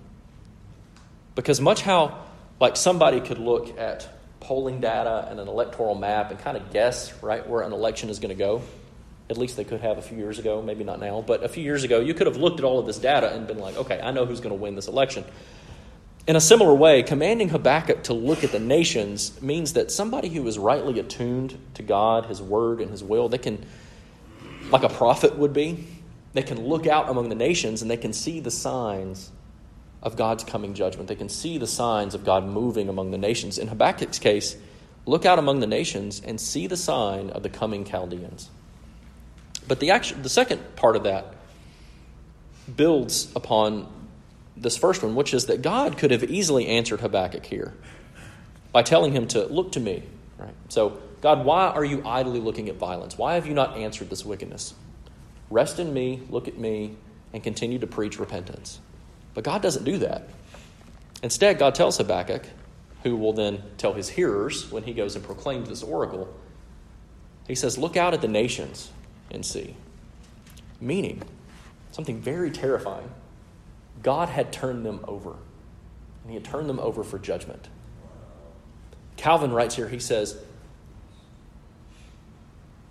Because 1.34 1.60
much 1.60 1.82
how, 1.82 2.24
like, 2.58 2.76
somebody 2.76 3.20
could 3.20 3.38
look 3.38 3.78
at 3.78 4.08
polling 4.40 4.80
data 4.80 5.28
and 5.30 5.38
an 5.38 5.48
electoral 5.48 5.94
map 5.94 6.30
and 6.30 6.40
kind 6.40 6.56
of 6.56 6.72
guess, 6.72 7.12
right, 7.22 7.46
where 7.48 7.62
an 7.62 7.72
election 7.72 8.08
is 8.08 8.18
going 8.18 8.30
to 8.30 8.38
go. 8.38 8.62
At 9.28 9.38
least 9.38 9.56
they 9.56 9.64
could 9.64 9.80
have 9.80 9.98
a 9.98 10.02
few 10.02 10.18
years 10.18 10.38
ago, 10.38 10.60
maybe 10.60 10.82
not 10.82 10.98
now, 10.98 11.22
but 11.24 11.44
a 11.44 11.48
few 11.48 11.62
years 11.62 11.84
ago, 11.84 12.00
you 12.00 12.14
could 12.14 12.26
have 12.26 12.36
looked 12.36 12.58
at 12.58 12.64
all 12.64 12.80
of 12.80 12.86
this 12.86 12.98
data 12.98 13.32
and 13.32 13.46
been 13.46 13.58
like, 13.58 13.76
okay, 13.76 14.00
I 14.02 14.10
know 14.10 14.26
who's 14.26 14.40
going 14.40 14.54
to 14.54 14.60
win 14.60 14.74
this 14.74 14.88
election. 14.88 15.24
In 16.26 16.36
a 16.36 16.40
similar 16.40 16.74
way, 16.74 17.02
commanding 17.02 17.48
Habakkuk 17.48 18.04
to 18.04 18.12
look 18.12 18.42
at 18.42 18.50
the 18.50 18.58
nations 18.58 19.40
means 19.40 19.74
that 19.74 19.90
somebody 19.90 20.28
who 20.28 20.46
is 20.48 20.58
rightly 20.58 20.98
attuned 20.98 21.56
to 21.74 21.82
God, 21.82 22.26
His 22.26 22.42
Word, 22.42 22.80
and 22.80 22.90
His 22.90 23.04
will, 23.04 23.28
they 23.28 23.38
can, 23.38 23.64
like 24.70 24.82
a 24.82 24.88
prophet 24.88 25.36
would 25.38 25.52
be, 25.52 25.86
they 26.32 26.42
can 26.42 26.66
look 26.66 26.86
out 26.86 27.08
among 27.08 27.28
the 27.28 27.34
nations 27.34 27.82
and 27.82 27.90
they 27.90 27.96
can 27.96 28.12
see 28.12 28.40
the 28.40 28.50
signs 28.50 29.30
of 30.02 30.16
God's 30.16 30.44
coming 30.44 30.74
judgment. 30.74 31.08
They 31.08 31.14
can 31.14 31.28
see 31.28 31.58
the 31.58 31.66
signs 31.66 32.14
of 32.14 32.24
God 32.24 32.44
moving 32.44 32.88
among 32.88 33.10
the 33.10 33.18
nations. 33.18 33.58
In 33.58 33.68
Habakkuk's 33.68 34.18
case, 34.18 34.56
look 35.06 35.26
out 35.26 35.38
among 35.38 35.60
the 35.60 35.66
nations 35.66 36.22
and 36.24 36.40
see 36.40 36.66
the 36.66 36.76
sign 36.76 37.30
of 37.30 37.42
the 37.42 37.50
coming 37.50 37.84
Chaldeans. 37.84 38.50
But 39.68 39.80
the, 39.80 39.90
action, 39.90 40.22
the 40.22 40.28
second 40.28 40.76
part 40.76 40.96
of 40.96 41.04
that 41.04 41.34
builds 42.74 43.30
upon 43.36 43.86
this 44.56 44.76
first 44.76 45.02
one, 45.02 45.14
which 45.14 45.34
is 45.34 45.46
that 45.46 45.62
God 45.62 45.98
could 45.98 46.10
have 46.10 46.24
easily 46.24 46.66
answered 46.66 47.00
Habakkuk 47.00 47.46
here 47.46 47.74
by 48.72 48.82
telling 48.82 49.12
him 49.12 49.26
to 49.28 49.46
look 49.46 49.72
to 49.72 49.80
me. 49.80 50.02
Right? 50.38 50.54
So, 50.68 51.00
God, 51.20 51.44
why 51.44 51.68
are 51.68 51.84
you 51.84 52.02
idly 52.06 52.40
looking 52.40 52.68
at 52.68 52.76
violence? 52.76 53.18
Why 53.18 53.34
have 53.34 53.46
you 53.46 53.54
not 53.54 53.76
answered 53.76 54.08
this 54.10 54.24
wickedness? 54.24 54.74
Rest 55.50 55.78
in 55.78 55.92
me, 55.92 56.22
look 56.30 56.48
at 56.48 56.56
me, 56.56 56.96
and 57.32 57.42
continue 57.42 57.78
to 57.78 57.86
preach 57.86 58.18
repentance. 58.18 58.80
But 59.34 59.44
God 59.44 59.62
doesn't 59.62 59.84
do 59.84 59.98
that. 59.98 60.28
Instead, 61.22 61.58
God 61.58 61.74
tells 61.74 61.98
Habakkuk, 61.98 62.46
who 63.02 63.16
will 63.16 63.32
then 63.32 63.62
tell 63.78 63.92
his 63.92 64.08
hearers 64.08 64.70
when 64.70 64.82
he 64.82 64.92
goes 64.92 65.16
and 65.16 65.24
proclaims 65.24 65.68
this 65.68 65.82
oracle, 65.82 66.34
he 67.46 67.54
says, 67.54 67.78
Look 67.78 67.96
out 67.96 68.14
at 68.14 68.20
the 68.20 68.28
nations 68.28 68.90
and 69.30 69.44
see. 69.44 69.76
Meaning, 70.80 71.22
something 71.92 72.20
very 72.20 72.50
terrifying. 72.50 73.10
God 74.02 74.28
had 74.28 74.52
turned 74.52 74.86
them 74.86 75.00
over, 75.06 75.30
and 75.30 76.30
he 76.30 76.34
had 76.34 76.44
turned 76.44 76.68
them 76.68 76.78
over 76.78 77.04
for 77.04 77.18
judgment. 77.18 77.68
Calvin 79.16 79.52
writes 79.52 79.74
here, 79.74 79.88
he 79.88 79.98
says 79.98 80.38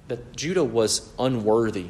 that 0.08 0.36
Judah 0.36 0.64
was 0.64 1.12
unworthy 1.18 1.88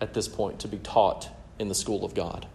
at 0.00 0.12
this 0.12 0.28
point 0.28 0.60
to 0.60 0.68
be 0.68 0.78
taught 0.78 1.28
in 1.58 1.68
the 1.68 1.74
school 1.74 2.04
of 2.04 2.14
God. 2.14 2.46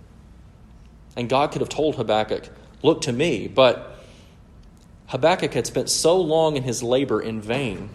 And 1.15 1.30
God 1.30 1.51
could 1.51 1.62
have 1.62 1.69
told 1.69 1.95
Habakkuk, 1.95 2.49
Look 2.84 3.01
to 3.01 3.13
me. 3.13 3.47
But 3.47 3.97
Habakkuk 5.08 5.54
had 5.54 5.65
spent 5.65 5.89
so 5.89 6.19
long 6.19 6.56
in 6.56 6.63
his 6.63 6.84
labor 6.84 7.21
in 7.21 7.41
vain 7.41 7.89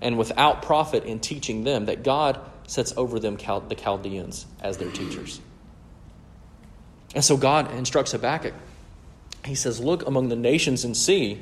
and 0.00 0.18
without 0.18 0.62
profit 0.62 1.04
in 1.04 1.20
teaching 1.20 1.64
them 1.64 1.86
that 1.86 2.02
God 2.02 2.38
sets 2.66 2.92
over 2.96 3.18
them 3.18 3.36
the 3.36 3.74
Chaldeans 3.74 4.46
as 4.60 4.78
their 4.78 4.90
teachers. 4.90 5.40
And 7.14 7.24
so 7.24 7.36
God 7.36 7.72
instructs 7.72 8.12
Habakkuk. 8.12 8.54
He 9.44 9.54
says, 9.54 9.80
Look 9.80 10.06
among 10.06 10.28
the 10.28 10.36
nations 10.36 10.84
and 10.84 10.96
see, 10.96 11.40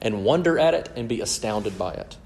and 0.00 0.24
wonder 0.24 0.58
at 0.58 0.74
it 0.74 0.90
and 0.94 1.08
be 1.08 1.20
astounded 1.20 1.76
by 1.76 1.94
it. 1.94 2.16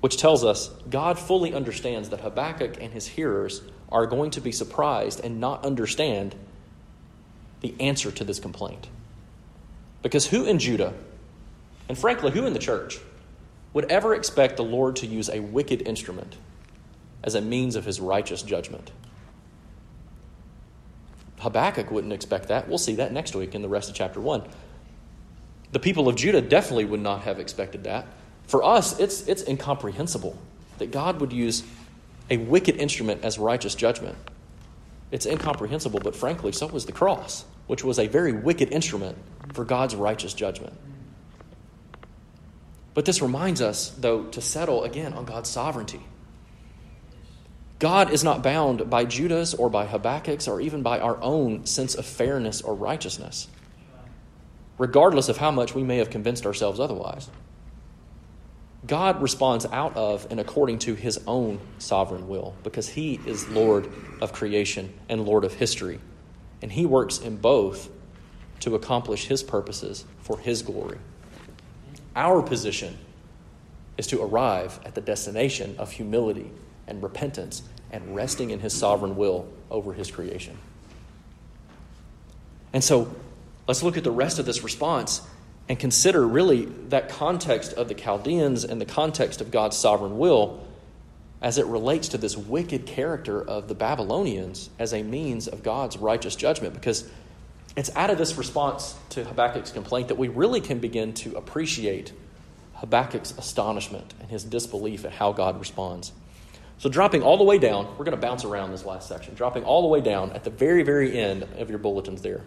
Which 0.00 0.16
tells 0.16 0.44
us 0.44 0.68
God 0.88 1.18
fully 1.18 1.52
understands 1.54 2.10
that 2.10 2.20
Habakkuk 2.20 2.78
and 2.80 2.92
his 2.92 3.06
hearers 3.06 3.62
are 3.90 4.06
going 4.06 4.30
to 4.32 4.40
be 4.40 4.52
surprised 4.52 5.20
and 5.24 5.40
not 5.40 5.64
understand 5.64 6.34
the 7.64 7.74
answer 7.80 8.10
to 8.10 8.24
this 8.24 8.38
complaint. 8.38 8.88
Because 10.02 10.26
who 10.26 10.44
in 10.44 10.58
Judah, 10.58 10.92
and 11.88 11.96
frankly, 11.96 12.30
who 12.30 12.44
in 12.44 12.52
the 12.52 12.58
church, 12.58 12.98
would 13.72 13.90
ever 13.90 14.14
expect 14.14 14.58
the 14.58 14.62
Lord 14.62 14.96
to 14.96 15.06
use 15.06 15.30
a 15.30 15.40
wicked 15.40 15.80
instrument 15.80 16.36
as 17.22 17.34
a 17.34 17.40
means 17.40 17.74
of 17.74 17.86
his 17.86 18.00
righteous 18.00 18.42
judgment? 18.42 18.92
Habakkuk 21.38 21.90
wouldn't 21.90 22.12
expect 22.12 22.48
that. 22.48 22.68
We'll 22.68 22.76
see 22.76 22.96
that 22.96 23.14
next 23.14 23.34
week 23.34 23.54
in 23.54 23.62
the 23.62 23.68
rest 23.68 23.88
of 23.88 23.94
chapter 23.94 24.20
1. 24.20 24.42
The 25.72 25.80
people 25.80 26.06
of 26.06 26.16
Judah 26.16 26.42
definitely 26.42 26.84
would 26.84 27.00
not 27.00 27.22
have 27.22 27.40
expected 27.40 27.84
that. 27.84 28.06
For 28.46 28.62
us, 28.62 29.00
it's, 29.00 29.26
it's 29.26 29.42
incomprehensible 29.42 30.36
that 30.76 30.90
God 30.90 31.18
would 31.22 31.32
use 31.32 31.64
a 32.28 32.36
wicked 32.36 32.76
instrument 32.76 33.24
as 33.24 33.38
righteous 33.38 33.74
judgment. 33.74 34.18
It's 35.10 35.24
incomprehensible, 35.24 36.00
but 36.00 36.14
frankly, 36.14 36.52
so 36.52 36.66
was 36.66 36.84
the 36.84 36.92
cross 36.92 37.46
which 37.66 37.84
was 37.84 37.98
a 37.98 38.06
very 38.06 38.32
wicked 38.32 38.70
instrument 38.70 39.18
for 39.52 39.64
God's 39.64 39.94
righteous 39.94 40.34
judgment. 40.34 40.74
But 42.94 43.04
this 43.04 43.20
reminds 43.20 43.60
us, 43.60 43.90
though, 43.90 44.24
to 44.24 44.40
settle 44.40 44.84
again 44.84 45.12
on 45.14 45.24
God's 45.24 45.50
sovereignty. 45.50 46.00
God 47.80 48.12
is 48.12 48.22
not 48.22 48.42
bound 48.42 48.88
by 48.88 49.04
Judah's 49.04 49.52
or 49.52 49.68
by 49.68 49.86
Habakkuk's 49.86 50.46
or 50.46 50.60
even 50.60 50.82
by 50.82 51.00
our 51.00 51.20
own 51.20 51.66
sense 51.66 51.94
of 51.96 52.06
fairness 52.06 52.62
or 52.62 52.74
righteousness, 52.74 53.48
regardless 54.78 55.28
of 55.28 55.38
how 55.38 55.50
much 55.50 55.74
we 55.74 55.82
may 55.82 55.98
have 55.98 56.08
convinced 56.08 56.46
ourselves 56.46 56.78
otherwise. 56.78 57.28
God 58.86 59.20
responds 59.22 59.66
out 59.66 59.96
of 59.96 60.26
and 60.30 60.38
according 60.38 60.78
to 60.80 60.94
his 60.94 61.18
own 61.26 61.58
sovereign 61.78 62.28
will 62.28 62.54
because 62.62 62.88
he 62.88 63.18
is 63.26 63.48
Lord 63.48 63.90
of 64.20 64.32
creation 64.32 64.92
and 65.08 65.24
Lord 65.24 65.44
of 65.44 65.54
history 65.54 66.00
and 66.64 66.72
He 66.72 66.86
works 66.86 67.18
in 67.18 67.36
both 67.36 67.90
to 68.60 68.74
accomplish 68.74 69.26
His 69.26 69.42
purposes 69.42 70.06
for 70.20 70.38
His 70.38 70.62
glory. 70.62 70.96
Our 72.16 72.40
position 72.40 72.96
is 73.98 74.06
to 74.06 74.22
arrive 74.22 74.80
at 74.82 74.94
the 74.94 75.02
destination 75.02 75.76
of 75.78 75.92
humility 75.92 76.50
and 76.86 77.02
repentance 77.02 77.62
and 77.90 78.16
resting 78.16 78.48
in 78.48 78.60
His 78.60 78.72
sovereign 78.72 79.14
will 79.14 79.46
over 79.70 79.92
His 79.92 80.10
creation. 80.10 80.56
And 82.72 82.82
so 82.82 83.14
let's 83.68 83.82
look 83.82 83.98
at 83.98 84.04
the 84.04 84.10
rest 84.10 84.38
of 84.38 84.46
this 84.46 84.64
response 84.64 85.20
and 85.68 85.78
consider 85.78 86.26
really 86.26 86.64
that 86.88 87.10
context 87.10 87.74
of 87.74 87.88
the 87.88 87.94
Chaldeans 87.94 88.64
and 88.64 88.80
the 88.80 88.86
context 88.86 89.42
of 89.42 89.50
God's 89.50 89.76
sovereign 89.76 90.16
will 90.16 90.66
as 91.44 91.58
it 91.58 91.66
relates 91.66 92.08
to 92.08 92.16
this 92.16 92.38
wicked 92.38 92.86
character 92.86 93.40
of 93.46 93.68
the 93.68 93.74
Babylonians 93.74 94.70
as 94.78 94.94
a 94.94 95.02
means 95.02 95.46
of 95.46 95.62
God's 95.62 95.98
righteous 95.98 96.34
judgment. 96.36 96.72
Because 96.72 97.06
it's 97.76 97.94
out 97.94 98.08
of 98.08 98.16
this 98.16 98.38
response 98.38 98.96
to 99.10 99.24
Habakkuk's 99.24 99.70
complaint 99.70 100.08
that 100.08 100.16
we 100.16 100.28
really 100.28 100.62
can 100.62 100.78
begin 100.78 101.12
to 101.12 101.36
appreciate 101.36 102.14
Habakkuk's 102.76 103.36
astonishment 103.36 104.14
and 104.20 104.30
his 104.30 104.42
disbelief 104.42 105.04
at 105.04 105.12
how 105.12 105.32
God 105.32 105.60
responds. 105.60 106.12
So, 106.78 106.88
dropping 106.88 107.22
all 107.22 107.36
the 107.36 107.44
way 107.44 107.58
down, 107.58 107.88
we're 107.98 108.06
going 108.06 108.16
to 108.18 108.26
bounce 108.26 108.46
around 108.46 108.70
this 108.70 108.86
last 108.86 109.06
section, 109.06 109.34
dropping 109.34 109.64
all 109.64 109.82
the 109.82 109.88
way 109.88 110.00
down 110.00 110.32
at 110.32 110.44
the 110.44 110.50
very, 110.50 110.82
very 110.82 111.16
end 111.16 111.42
of 111.58 111.68
your 111.68 111.78
bulletins 111.78 112.22
there. 112.22 112.42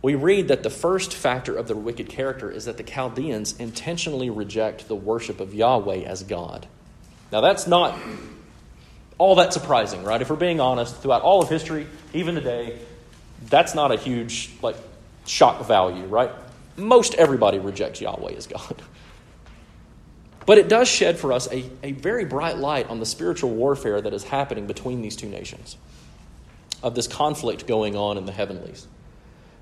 We 0.00 0.14
read 0.14 0.46
that 0.46 0.62
the 0.62 0.70
first 0.70 1.12
factor 1.12 1.56
of 1.56 1.66
the 1.66 1.74
wicked 1.74 2.08
character 2.08 2.52
is 2.52 2.66
that 2.66 2.76
the 2.76 2.84
Chaldeans 2.84 3.58
intentionally 3.58 4.30
reject 4.30 4.86
the 4.86 4.94
worship 4.94 5.40
of 5.40 5.52
Yahweh 5.54 6.04
as 6.04 6.22
God. 6.22 6.68
Now, 7.30 7.40
that's 7.40 7.66
not 7.66 7.98
all 9.18 9.34
that 9.36 9.52
surprising, 9.52 10.04
right? 10.04 10.20
If 10.20 10.30
we're 10.30 10.36
being 10.36 10.60
honest, 10.60 10.96
throughout 10.96 11.22
all 11.22 11.42
of 11.42 11.48
history, 11.48 11.86
even 12.12 12.34
today, 12.34 12.78
that's 13.46 13.74
not 13.74 13.92
a 13.92 13.96
huge, 13.96 14.50
like, 14.62 14.76
shock 15.26 15.66
value, 15.66 16.04
right? 16.04 16.30
Most 16.76 17.14
everybody 17.14 17.58
rejects 17.58 18.00
Yahweh 18.00 18.34
as 18.34 18.46
God. 18.46 18.82
But 20.46 20.56
it 20.56 20.70
does 20.70 20.88
shed 20.88 21.18
for 21.18 21.34
us 21.34 21.46
a, 21.52 21.70
a 21.82 21.92
very 21.92 22.24
bright 22.24 22.56
light 22.56 22.88
on 22.88 23.00
the 23.00 23.04
spiritual 23.04 23.50
warfare 23.50 24.00
that 24.00 24.14
is 24.14 24.24
happening 24.24 24.66
between 24.66 25.02
these 25.02 25.14
two 25.14 25.28
nations, 25.28 25.76
of 26.82 26.94
this 26.94 27.06
conflict 27.06 27.66
going 27.66 27.96
on 27.96 28.16
in 28.16 28.24
the 28.24 28.32
heavenlies 28.32 28.86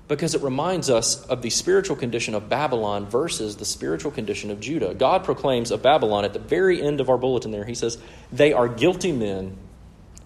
because 0.07 0.35
it 0.35 0.41
reminds 0.41 0.89
us 0.89 1.25
of 1.25 1.41
the 1.41 1.49
spiritual 1.49 1.95
condition 1.95 2.33
of 2.33 2.47
Babylon 2.47 3.05
versus 3.05 3.57
the 3.57 3.65
spiritual 3.65 4.11
condition 4.11 4.51
of 4.51 4.59
Judah. 4.59 4.93
God 4.93 5.23
proclaims 5.23 5.69
of 5.71 5.81
Babylon 5.81 6.23
at 6.23 6.33
the 6.33 6.39
very 6.39 6.81
end 6.81 7.01
of 7.01 7.09
our 7.09 7.17
bulletin 7.17 7.51
there. 7.51 7.65
He 7.65 7.75
says, 7.75 7.97
They 8.31 8.53
are 8.53 8.67
guilty 8.69 9.11
men 9.11 9.57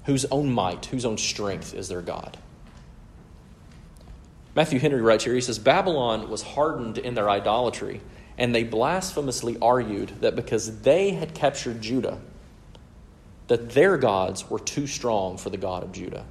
whose 0.06 0.26
own 0.26 0.52
might, 0.52 0.86
whose 0.86 1.06
own 1.06 1.18
strength 1.18 1.74
is 1.74 1.88
their 1.88 2.02
God. 2.02 2.38
Matthew 4.54 4.80
Henry 4.80 5.02
writes 5.02 5.24
here, 5.24 5.34
he 5.34 5.42
says, 5.42 5.60
Babylon 5.60 6.30
was 6.30 6.42
hardened 6.42 6.98
in 6.98 7.14
their 7.14 7.30
idolatry, 7.30 8.02
and 8.38 8.54
they 8.54 8.64
blasphemously 8.64 9.58
argued 9.62 10.10
that 10.22 10.36
because 10.36 10.82
they 10.82 11.12
had 11.12 11.34
captured 11.34 11.82
Judah, 11.82 12.20
that 13.48 13.72
their 13.72 13.98
gods 13.98 14.50
were 14.50 14.60
too 14.60 14.88
strong 14.88 15.38
for 15.38 15.50
the 15.50 15.58
God 15.58 15.84
of 15.84 15.92
Judah. 15.92 16.26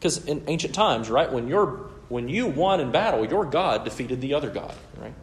Because 0.00 0.24
in 0.24 0.42
ancient 0.48 0.74
times, 0.74 1.08
right, 1.08 1.30
when 1.30 1.46
you're 1.46 1.88
when 2.08 2.28
you 2.28 2.48
won 2.48 2.80
in 2.80 2.90
battle, 2.90 3.24
your 3.24 3.44
God 3.44 3.84
defeated 3.84 4.20
the 4.20 4.34
other 4.34 4.50
God, 4.50 4.74
right? 4.96 5.14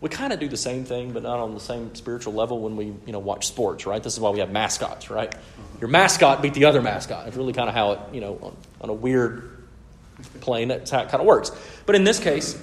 we 0.00 0.08
kind 0.08 0.32
of 0.32 0.38
do 0.38 0.48
the 0.48 0.56
same 0.56 0.84
thing, 0.84 1.12
but 1.12 1.22
not 1.22 1.40
on 1.40 1.54
the 1.54 1.60
same 1.60 1.94
spiritual 1.94 2.32
level 2.32 2.60
when 2.60 2.76
we 2.76 2.86
you 2.86 3.12
know 3.12 3.18
watch 3.18 3.46
sports, 3.46 3.86
right? 3.86 4.02
This 4.02 4.14
is 4.14 4.20
why 4.20 4.30
we 4.30 4.38
have 4.38 4.50
mascots, 4.50 5.10
right? 5.10 5.34
Your 5.80 5.88
mascot 5.88 6.40
beat 6.40 6.54
the 6.54 6.66
other 6.66 6.80
mascot. 6.80 7.26
It's 7.26 7.36
really 7.36 7.52
kind 7.52 7.68
of 7.68 7.74
how 7.74 7.92
it 7.92 8.00
you 8.12 8.20
know 8.20 8.38
on, 8.40 8.56
on 8.82 8.90
a 8.90 8.94
weird 8.94 9.66
plane 10.40 10.68
that's 10.68 10.90
how 10.90 11.00
it 11.00 11.08
kind 11.08 11.20
of 11.20 11.26
works. 11.26 11.50
But 11.86 11.96
in 11.96 12.04
this 12.04 12.20
case, 12.20 12.60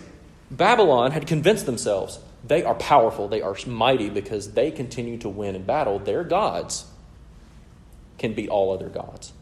Babylon 0.50 1.12
had 1.12 1.28
convinced 1.28 1.66
themselves 1.66 2.20
they 2.46 2.64
are 2.64 2.76
powerful, 2.76 3.28
they 3.28 3.42
are 3.42 3.56
mighty 3.66 4.10
because 4.10 4.54
they 4.54 4.72
continue 4.72 5.18
to 5.18 5.30
win 5.30 5.56
in 5.56 5.64
battle. 5.64 6.00
Their 6.00 6.24
gods 6.24 6.86
can 8.18 8.34
beat 8.34 8.50
all 8.50 8.72
other 8.72 8.88
gods. 8.88 9.34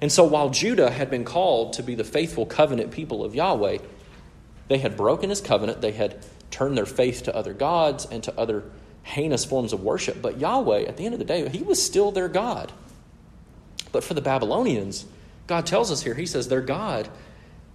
And 0.00 0.10
so 0.10 0.24
while 0.24 0.50
Judah 0.50 0.90
had 0.90 1.10
been 1.10 1.24
called 1.24 1.74
to 1.74 1.82
be 1.82 1.94
the 1.94 2.04
faithful 2.04 2.46
covenant 2.46 2.90
people 2.90 3.24
of 3.24 3.34
Yahweh, 3.34 3.78
they 4.68 4.78
had 4.78 4.96
broken 4.96 5.30
his 5.30 5.40
covenant, 5.40 5.80
they 5.80 5.92
had 5.92 6.24
turned 6.50 6.76
their 6.76 6.86
faith 6.86 7.24
to 7.24 7.36
other 7.36 7.52
gods 7.52 8.06
and 8.06 8.22
to 8.24 8.38
other 8.38 8.64
heinous 9.02 9.44
forms 9.44 9.72
of 9.72 9.82
worship. 9.82 10.22
But 10.22 10.38
Yahweh, 10.38 10.82
at 10.82 10.96
the 10.96 11.04
end 11.04 11.14
of 11.14 11.18
the 11.18 11.24
day, 11.24 11.48
he 11.48 11.62
was 11.62 11.82
still 11.82 12.12
their 12.12 12.28
God. 12.28 12.72
But 13.92 14.04
for 14.04 14.14
the 14.14 14.20
Babylonians, 14.20 15.04
God 15.46 15.66
tells 15.66 15.90
us 15.90 16.02
here, 16.02 16.14
He 16.14 16.26
says 16.26 16.48
their 16.48 16.60
God 16.60 17.08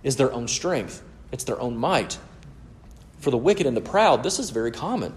is 0.03 0.15
their 0.15 0.31
own 0.31 0.47
strength, 0.47 1.03
it's 1.31 1.43
their 1.43 1.59
own 1.59 1.77
might. 1.77 2.17
For 3.19 3.31
the 3.31 3.37
wicked 3.37 3.65
and 3.65 3.75
the 3.75 3.81
proud, 3.81 4.23
this 4.23 4.39
is 4.39 4.49
very 4.49 4.71
common. 4.71 5.13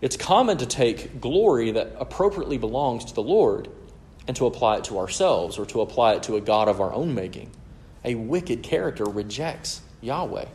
It's 0.00 0.16
common 0.16 0.58
to 0.58 0.66
take 0.66 1.20
glory 1.20 1.72
that 1.72 1.94
appropriately 1.98 2.58
belongs 2.58 3.04
to 3.06 3.14
the 3.14 3.22
Lord 3.22 3.68
and 4.26 4.36
to 4.36 4.46
apply 4.46 4.76
it 4.76 4.84
to 4.84 4.98
ourselves 4.98 5.58
or 5.58 5.66
to 5.66 5.80
apply 5.80 6.14
it 6.14 6.22
to 6.24 6.36
a 6.36 6.40
God 6.40 6.68
of 6.68 6.80
our 6.80 6.92
own 6.92 7.14
making. 7.14 7.50
A 8.04 8.14
wicked 8.14 8.62
character 8.62 9.04
rejects 9.04 9.82
Yahweh. 10.00 10.46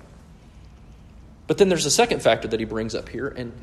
But 1.47 1.57
then 1.57 1.69
there's 1.69 1.85
a 1.85 1.91
second 1.91 2.21
factor 2.21 2.47
that 2.47 2.59
he 2.59 2.65
brings 2.65 2.95
up 2.95 3.09
here, 3.09 3.27
and 3.27 3.53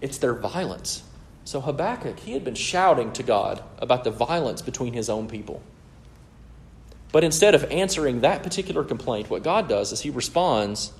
it's 0.00 0.18
their 0.18 0.34
violence. 0.34 1.02
So 1.44 1.60
Habakkuk, 1.60 2.20
he 2.20 2.32
had 2.32 2.44
been 2.44 2.54
shouting 2.54 3.12
to 3.14 3.22
God 3.22 3.62
about 3.78 4.04
the 4.04 4.10
violence 4.10 4.62
between 4.62 4.92
his 4.92 5.10
own 5.10 5.26
people. 5.28 5.62
But 7.10 7.24
instead 7.24 7.54
of 7.54 7.64
answering 7.64 8.20
that 8.20 8.42
particular 8.42 8.84
complaint, 8.84 9.28
what 9.28 9.42
God 9.42 9.68
does 9.68 9.92
is 9.92 10.00
he 10.00 10.10
responds 10.10 10.92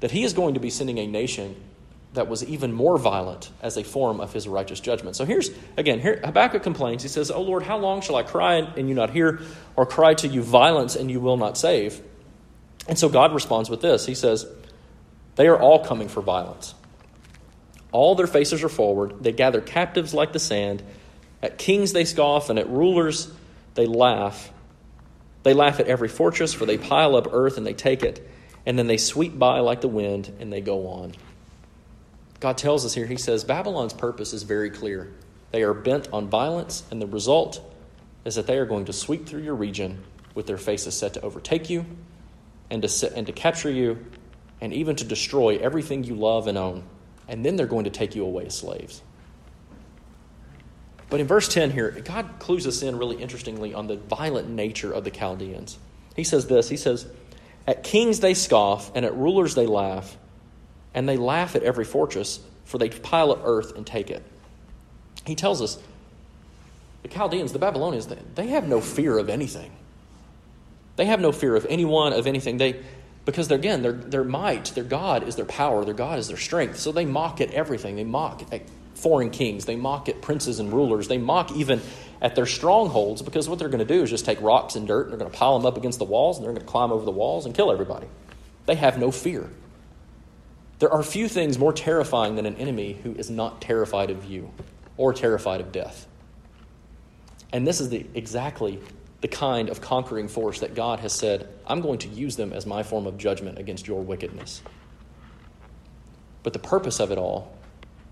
that 0.00 0.10
he 0.10 0.24
is 0.24 0.32
going 0.34 0.54
to 0.54 0.60
be 0.60 0.70
sending 0.70 0.98
a 0.98 1.06
nation 1.06 1.56
that 2.14 2.28
was 2.28 2.44
even 2.44 2.72
more 2.72 2.98
violent 2.98 3.50
as 3.62 3.76
a 3.76 3.82
form 3.82 4.20
of 4.20 4.32
his 4.32 4.46
righteous 4.46 4.80
judgment. 4.80 5.16
So 5.16 5.24
here's, 5.24 5.50
again, 5.76 5.98
here 6.00 6.20
Habakkuk 6.22 6.62
complains. 6.62 7.02
He 7.02 7.08
says, 7.08 7.30
Oh 7.30 7.40
Lord, 7.40 7.62
how 7.62 7.78
long 7.78 8.02
shall 8.02 8.16
I 8.16 8.22
cry 8.22 8.56
and 8.56 8.88
you 8.88 8.94
not 8.94 9.10
hear, 9.10 9.40
or 9.76 9.86
cry 9.86 10.14
to 10.14 10.28
you 10.28 10.42
violence 10.42 10.94
and 10.94 11.10
you 11.10 11.20
will 11.20 11.38
not 11.38 11.56
save? 11.56 12.02
And 12.88 12.98
so 12.98 13.08
God 13.08 13.32
responds 13.32 13.70
with 13.70 13.80
this 13.80 14.06
He 14.06 14.14
says, 14.14 14.46
they 15.36 15.48
are 15.48 15.58
all 15.58 15.84
coming 15.84 16.08
for 16.08 16.20
violence. 16.20 16.74
All 17.90 18.14
their 18.14 18.26
faces 18.26 18.62
are 18.62 18.68
forward. 18.68 19.22
They 19.22 19.32
gather 19.32 19.60
captives 19.60 20.14
like 20.14 20.32
the 20.32 20.38
sand. 20.38 20.82
At 21.42 21.58
kings 21.58 21.92
they 21.92 22.04
scoff, 22.04 22.50
and 22.50 22.58
at 22.58 22.68
rulers 22.68 23.32
they 23.74 23.86
laugh. 23.86 24.50
They 25.42 25.54
laugh 25.54 25.80
at 25.80 25.88
every 25.88 26.08
fortress, 26.08 26.54
for 26.54 26.66
they 26.66 26.78
pile 26.78 27.16
up 27.16 27.28
earth 27.32 27.56
and 27.56 27.66
they 27.66 27.74
take 27.74 28.02
it, 28.02 28.28
and 28.64 28.78
then 28.78 28.86
they 28.86 28.96
sweep 28.96 29.36
by 29.36 29.58
like 29.58 29.80
the 29.80 29.88
wind 29.88 30.32
and 30.38 30.52
they 30.52 30.60
go 30.60 30.86
on. 30.86 31.14
God 32.42 32.58
tells 32.58 32.84
us 32.84 32.92
here, 32.92 33.06
He 33.06 33.18
says, 33.18 33.44
Babylon's 33.44 33.92
purpose 33.92 34.32
is 34.32 34.42
very 34.42 34.68
clear. 34.68 35.12
They 35.52 35.62
are 35.62 35.72
bent 35.72 36.08
on 36.12 36.26
violence, 36.26 36.82
and 36.90 37.00
the 37.00 37.06
result 37.06 37.62
is 38.24 38.34
that 38.34 38.48
they 38.48 38.58
are 38.58 38.66
going 38.66 38.86
to 38.86 38.92
sweep 38.92 39.28
through 39.28 39.42
your 39.42 39.54
region 39.54 40.02
with 40.34 40.48
their 40.48 40.58
faces 40.58 40.98
set 40.98 41.14
to 41.14 41.20
overtake 41.20 41.70
you 41.70 41.86
and 42.68 42.82
to, 42.82 43.16
and 43.16 43.28
to 43.28 43.32
capture 43.32 43.70
you 43.70 44.04
and 44.60 44.72
even 44.72 44.96
to 44.96 45.04
destroy 45.04 45.56
everything 45.58 46.02
you 46.02 46.16
love 46.16 46.48
and 46.48 46.58
own. 46.58 46.82
And 47.28 47.46
then 47.46 47.54
they're 47.54 47.66
going 47.66 47.84
to 47.84 47.90
take 47.90 48.16
you 48.16 48.24
away 48.24 48.46
as 48.46 48.56
slaves. 48.56 49.02
But 51.10 51.20
in 51.20 51.28
verse 51.28 51.46
10 51.46 51.70
here, 51.70 51.92
God 52.04 52.28
clues 52.40 52.66
us 52.66 52.82
in 52.82 52.98
really 52.98 53.22
interestingly 53.22 53.72
on 53.72 53.86
the 53.86 53.98
violent 53.98 54.48
nature 54.48 54.90
of 54.90 55.04
the 55.04 55.12
Chaldeans. 55.12 55.78
He 56.16 56.24
says 56.24 56.48
this 56.48 56.68
He 56.68 56.76
says, 56.76 57.06
At 57.68 57.84
kings 57.84 58.18
they 58.18 58.34
scoff, 58.34 58.90
and 58.96 59.06
at 59.06 59.14
rulers 59.14 59.54
they 59.54 59.66
laugh, 59.66 60.16
and 60.94 61.08
they 61.08 61.16
laugh 61.16 61.56
at 61.56 61.62
every 61.62 61.84
fortress, 61.84 62.40
for 62.64 62.78
they 62.78 62.88
pile 62.88 63.32
up 63.32 63.40
earth 63.44 63.76
and 63.76 63.86
take 63.86 64.10
it. 64.10 64.22
He 65.24 65.34
tells 65.34 65.62
us 65.62 65.78
the 67.02 67.08
Chaldeans, 67.08 67.52
the 67.52 67.58
Babylonians, 67.58 68.08
they 68.34 68.48
have 68.48 68.68
no 68.68 68.80
fear 68.80 69.18
of 69.18 69.28
anything. 69.28 69.72
They 70.96 71.06
have 71.06 71.20
no 71.20 71.32
fear 71.32 71.56
of 71.56 71.66
anyone, 71.68 72.12
of 72.12 72.26
anything. 72.26 72.58
They, 72.58 72.80
because 73.24 73.48
they're, 73.48 73.58
again, 73.58 73.82
their, 73.82 73.92
their 73.92 74.24
might, 74.24 74.66
their 74.66 74.84
God 74.84 75.26
is 75.26 75.36
their 75.36 75.44
power, 75.44 75.84
their 75.84 75.94
God 75.94 76.18
is 76.18 76.28
their 76.28 76.36
strength. 76.36 76.78
So 76.78 76.92
they 76.92 77.04
mock 77.04 77.40
at 77.40 77.50
everything. 77.52 77.96
They 77.96 78.04
mock 78.04 78.52
at 78.52 78.62
foreign 78.94 79.30
kings, 79.30 79.64
they 79.64 79.74
mock 79.74 80.08
at 80.08 80.22
princes 80.22 80.60
and 80.60 80.72
rulers, 80.72 81.08
they 81.08 81.18
mock 81.18 81.50
even 81.52 81.80
at 82.20 82.36
their 82.36 82.46
strongholds 82.46 83.20
because 83.20 83.48
what 83.48 83.58
they're 83.58 83.68
going 83.68 83.84
to 83.84 83.84
do 83.84 84.02
is 84.02 84.10
just 84.10 84.24
take 84.24 84.40
rocks 84.40 84.76
and 84.76 84.86
dirt 84.86 85.02
and 85.02 85.10
they're 85.10 85.18
going 85.18 85.30
to 85.30 85.36
pile 85.36 85.58
them 85.58 85.66
up 85.66 85.76
against 85.76 85.98
the 85.98 86.04
walls 86.04 86.38
and 86.38 86.46
they're 86.46 86.52
going 86.52 86.64
to 86.64 86.70
climb 86.70 86.92
over 86.92 87.04
the 87.04 87.10
walls 87.10 87.44
and 87.44 87.54
kill 87.54 87.72
everybody. 87.72 88.06
They 88.66 88.76
have 88.76 88.98
no 88.98 89.10
fear. 89.10 89.50
There 90.82 90.92
are 90.92 91.04
few 91.04 91.28
things 91.28 91.60
more 91.60 91.72
terrifying 91.72 92.34
than 92.34 92.44
an 92.44 92.56
enemy 92.56 92.98
who 93.04 93.12
is 93.12 93.30
not 93.30 93.60
terrified 93.60 94.10
of 94.10 94.24
you 94.24 94.50
or 94.96 95.12
terrified 95.12 95.60
of 95.60 95.70
death. 95.70 96.08
And 97.52 97.64
this 97.64 97.80
is 97.80 97.88
the 97.90 98.04
exactly 98.14 98.80
the 99.20 99.28
kind 99.28 99.68
of 99.68 99.80
conquering 99.80 100.26
force 100.26 100.58
that 100.58 100.74
God 100.74 100.98
has 100.98 101.12
said, 101.12 101.48
I'm 101.68 101.82
going 101.82 102.00
to 102.00 102.08
use 102.08 102.34
them 102.34 102.52
as 102.52 102.66
my 102.66 102.82
form 102.82 103.06
of 103.06 103.16
judgment 103.16 103.58
against 103.58 103.86
your 103.86 104.02
wickedness. 104.02 104.60
But 106.42 106.52
the 106.52 106.58
purpose 106.58 106.98
of 106.98 107.12
it 107.12 107.16
all, 107.16 107.56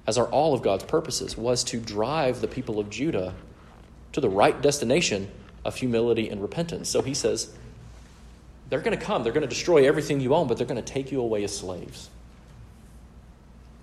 as 0.06 0.16
are 0.16 0.28
all 0.28 0.54
of 0.54 0.62
God's 0.62 0.84
purposes, 0.84 1.36
was 1.36 1.64
to 1.64 1.80
drive 1.80 2.40
the 2.40 2.46
people 2.46 2.78
of 2.78 2.88
Judah 2.88 3.34
to 4.12 4.20
the 4.20 4.30
right 4.30 4.62
destination 4.62 5.28
of 5.64 5.74
humility 5.74 6.28
and 6.28 6.40
repentance. 6.40 6.88
So 6.88 7.02
he 7.02 7.14
says, 7.14 7.52
they're 8.68 8.78
going 8.78 8.96
to 8.96 9.04
come, 9.04 9.24
they're 9.24 9.32
going 9.32 9.42
to 9.42 9.48
destroy 9.48 9.88
everything 9.88 10.20
you 10.20 10.36
own, 10.36 10.46
but 10.46 10.56
they're 10.56 10.68
going 10.68 10.80
to 10.80 10.92
take 10.92 11.10
you 11.10 11.20
away 11.20 11.42
as 11.42 11.58
slaves. 11.58 12.10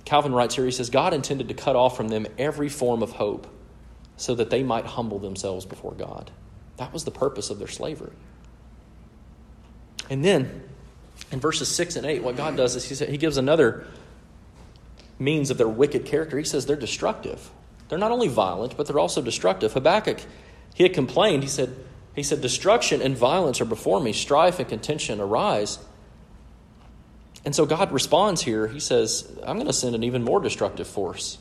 Calvin 0.08 0.34
writes 0.34 0.56
here, 0.56 0.64
he 0.64 0.72
says, 0.72 0.90
God 0.90 1.14
intended 1.14 1.50
to 1.50 1.54
cut 1.54 1.76
off 1.76 1.98
from 1.98 2.08
them 2.08 2.28
every 2.38 2.70
form 2.70 3.04
of 3.04 3.12
hope 3.12 3.46
so 4.16 4.34
that 4.36 4.50
they 4.50 4.64
might 4.64 4.86
humble 4.86 5.20
themselves 5.20 5.66
before 5.66 5.92
God. 5.92 6.32
That 6.78 6.94
was 6.94 7.04
the 7.04 7.12
purpose 7.12 7.50
of 7.50 7.60
their 7.60 7.68
slavery. 7.68 8.14
And 10.10 10.24
then 10.24 10.64
in 11.30 11.42
verses 11.42 11.68
6 11.68 11.98
and 11.98 12.06
8, 12.06 12.24
what 12.24 12.38
God 12.38 12.56
does 12.56 12.78
is 12.78 12.88
he, 12.88 12.96
says, 12.96 13.10
he 13.10 13.18
gives 13.18 13.36
another 13.36 13.86
means 15.20 15.50
of 15.50 15.58
their 15.58 15.68
wicked 15.68 16.06
character. 16.06 16.38
He 16.38 16.46
says 16.46 16.66
they're 16.66 16.78
destructive. 16.78 17.52
They're 17.90 18.00
not 18.00 18.12
only 18.12 18.30
violent, 18.30 18.78
but 18.78 18.88
they're 18.88 19.00
also 19.00 19.22
destructive. 19.22 19.74
Habakkuk, 19.74 20.22
he 20.74 20.84
had 20.84 20.94
complained. 20.94 21.44
He 21.44 21.50
said, 21.50 21.76
he 22.16 22.24
said, 22.24 22.40
Destruction 22.40 23.02
and 23.02 23.18
violence 23.18 23.60
are 23.60 23.66
before 23.66 24.00
me, 24.00 24.14
strife 24.14 24.58
and 24.60 24.70
contention 24.70 25.20
arise. 25.20 25.80
And 27.48 27.56
so 27.56 27.66
God 27.66 27.94
responds 27.94 28.42
here. 28.42 28.68
He 28.68 28.82
says, 28.82 29.26
I'm 29.42 29.56
going 29.56 29.68
to 29.68 29.74
send 29.74 29.96
an 29.96 30.04
even 30.04 30.22
more 30.22 30.42
destructive 30.42 30.86
force. 30.86 31.38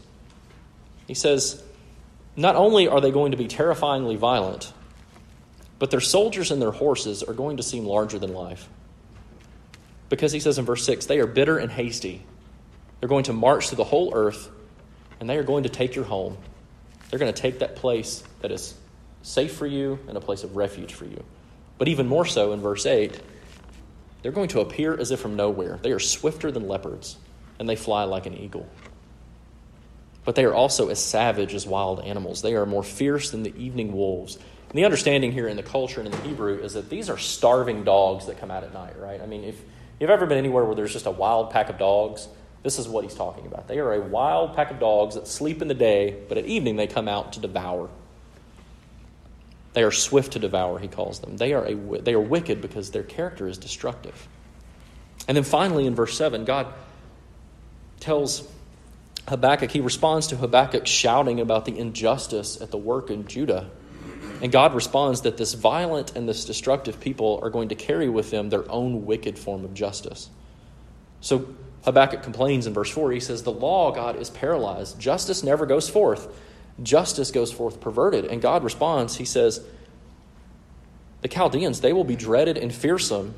He 1.09 1.15
says, 1.15 1.61
Not 2.37 2.55
only 2.55 2.87
are 2.87 3.01
they 3.01 3.11
going 3.11 3.33
to 3.33 3.37
be 3.37 3.49
terrifyingly 3.49 4.15
violent, 4.15 4.73
but 5.81 5.91
their 5.91 5.99
soldiers 5.99 6.53
and 6.53 6.63
their 6.63 6.71
horses 6.71 7.25
are 7.25 7.33
going 7.35 7.57
to 7.57 7.65
seem 7.65 7.85
larger 7.85 8.21
than 8.21 8.33
life. 8.33 8.69
Because 10.09 10.31
he 10.31 10.39
says 10.39 10.59
in 10.59 10.65
verse 10.65 10.87
6, 10.87 11.07
they 11.07 11.19
are 11.19 11.27
bitter 11.27 11.59
and 11.59 11.73
hasty. 11.73 12.25
They're 13.01 13.09
going 13.09 13.25
to 13.25 13.33
march 13.33 13.71
through 13.71 13.79
the 13.79 13.83
whole 13.83 14.15
earth, 14.15 14.49
and 15.19 15.29
they 15.29 15.39
are 15.39 15.43
going 15.43 15.65
to 15.65 15.69
take 15.69 15.97
your 15.97 16.05
home. 16.05 16.39
They're 17.11 17.19
going 17.19 17.35
to 17.35 17.43
take 17.43 17.59
that 17.59 17.75
place 17.75 18.23
that 18.43 18.53
is 18.53 18.77
safe 19.23 19.57
for 19.57 19.67
you 19.67 19.99
and 20.07 20.17
a 20.17 20.21
place 20.21 20.45
of 20.45 20.55
refuge 20.55 20.95
for 20.95 21.07
you. 21.07 21.25
But 21.79 21.89
even 21.89 22.07
more 22.07 22.27
so 22.27 22.53
in 22.53 22.61
verse 22.61 22.87
8, 22.87 23.21
they're 24.27 24.33
going 24.33 24.49
to 24.49 24.59
appear 24.59 24.99
as 24.99 25.13
if 25.13 25.21
from 25.21 25.37
nowhere. 25.37 25.79
They 25.81 25.93
are 25.93 26.01
swifter 26.01 26.51
than 26.51 26.67
leopards, 26.67 27.17
and 27.61 27.69
they 27.69 27.77
fly 27.77 28.03
like 28.03 28.27
an 28.27 28.37
eagle. 28.37 28.69
But 30.25 30.35
they 30.35 30.45
are 30.45 30.53
also 30.53 30.89
as 30.89 30.99
savage 30.99 31.55
as 31.55 31.65
wild 31.65 32.01
animals. 32.01 32.43
They 32.43 32.57
are 32.57 32.67
more 32.67 32.83
fierce 32.83 33.31
than 33.31 33.45
the 33.45 33.57
evening 33.57 33.93
wolves. 33.93 34.35
And 34.69 34.77
the 34.77 34.85
understanding 34.85 35.31
here 35.31 35.47
in 35.47 35.57
the 35.57 35.63
culture 35.63 36.01
and 36.01 36.13
in 36.13 36.21
the 36.21 36.27
Hebrew 36.27 36.59
is 36.59 36.73
that 36.73 36.91
these 36.91 37.09
are 37.09 37.19
starving 37.19 37.85
dogs 37.85 38.27
that 38.27 38.41
come 38.41 38.51
out 38.51 38.65
at 38.65 38.75
night, 38.75 38.99
right? 38.99 39.21
I 39.21 39.27
mean, 39.27 39.45
if 39.45 39.61
you've 40.01 40.11
ever 40.11 40.27
been 40.27 40.39
anywhere 40.39 40.65
where 40.65 40.75
there's 40.75 40.93
just 40.93 41.07
a 41.07 41.13
wild 41.13 41.53
pack 41.53 41.71
of 41.71 41.79
dogs, 41.79 42.27
this 42.65 42.81
is 42.81 42.89
what 42.89 43.05
he's 43.05 43.15
talking 43.15 43.47
about. 43.47 43.69
They 43.69 43.79
are 43.79 43.93
a 43.93 44.01
wild 44.01 44.57
pack 44.57 44.73
of 44.73 44.81
dogs 44.81 45.15
that 45.15 45.29
sleep 45.29 45.63
in 45.63 45.69
the 45.69 45.75
day, 45.75 46.17
but 46.29 46.37
at 46.37 46.47
evening 46.47 46.75
they 46.75 46.89
come 46.89 47.07
out 47.07 47.35
to 47.35 47.39
devour. 47.39 47.89
They 49.77 49.83
are 49.83 49.93
swift 49.93 50.33
to 50.33 50.39
devour, 50.39 50.79
he 50.79 50.89
calls 50.89 51.21
them. 51.21 51.37
They 51.37 51.53
are, 51.53 51.67
a, 51.67 51.75
they 52.01 52.15
are 52.15 52.21
wicked 52.21 52.63
because 52.63 52.93
their 52.93 53.03
character 53.03 53.47
is 53.47 53.59
destructive. 53.59 54.27
And 55.29 55.37
then 55.37 55.45
finally, 55.45 55.85
in 55.85 55.95
verse 55.95 56.17
7, 56.17 56.47
God 56.47 56.73
tells 58.01 58.51
Habakkuk, 59.29 59.71
he 59.71 59.81
responds 59.81 60.29
to 60.29 60.37
Habakkuk 60.37 60.87
shouting 60.87 61.41
about 61.41 61.67
the 61.67 61.79
injustice 61.79 62.59
at 62.59 62.71
the 62.71 62.79
work 62.79 63.11
in 63.11 63.27
Judah. 63.27 63.69
And 64.41 64.51
God 64.51 64.75
responds 64.75 65.21
that 65.21 65.37
this 65.37 65.53
violent 65.53 66.17
and 66.17 66.27
this 66.27 66.47
destructive 66.47 66.99
people 66.99 67.39
are 67.43 67.51
going 67.51 67.69
to 67.69 67.75
carry 67.75 68.09
with 68.09 68.31
them 68.31 68.49
their 68.49 68.67
own 68.73 69.05
wicked 69.05 69.39
form 69.39 69.63
of 69.63 69.75
justice. 69.75 70.31
So 71.21 71.55
Habakkuk 71.85 72.23
complains 72.23 72.67
in 72.67 72.73
verse 72.73 72.91
4. 72.91 73.13
He 73.13 73.21
says, 73.21 73.43
The 73.43 73.53
law, 73.53 73.93
God, 73.93 74.17
is 74.17 74.31
paralyzed. 74.31 74.99
Justice 74.99 75.43
never 75.43 75.67
goes 75.67 75.91
forth. 75.91 76.35
Justice 76.83 77.31
goes 77.31 77.53
forth 77.53 77.81
perverted. 77.81 78.27
And 78.27 78.43
God 78.43 78.63
responds, 78.65 79.17
He 79.17 79.25
says, 79.25 79.65
The 81.23 81.29
Chaldeans, 81.29 81.81
they 81.81 81.93
will 81.93 82.05
be 82.05 82.17
dreaded 82.17 82.57
and 82.57 82.75
fearsome 82.75 83.35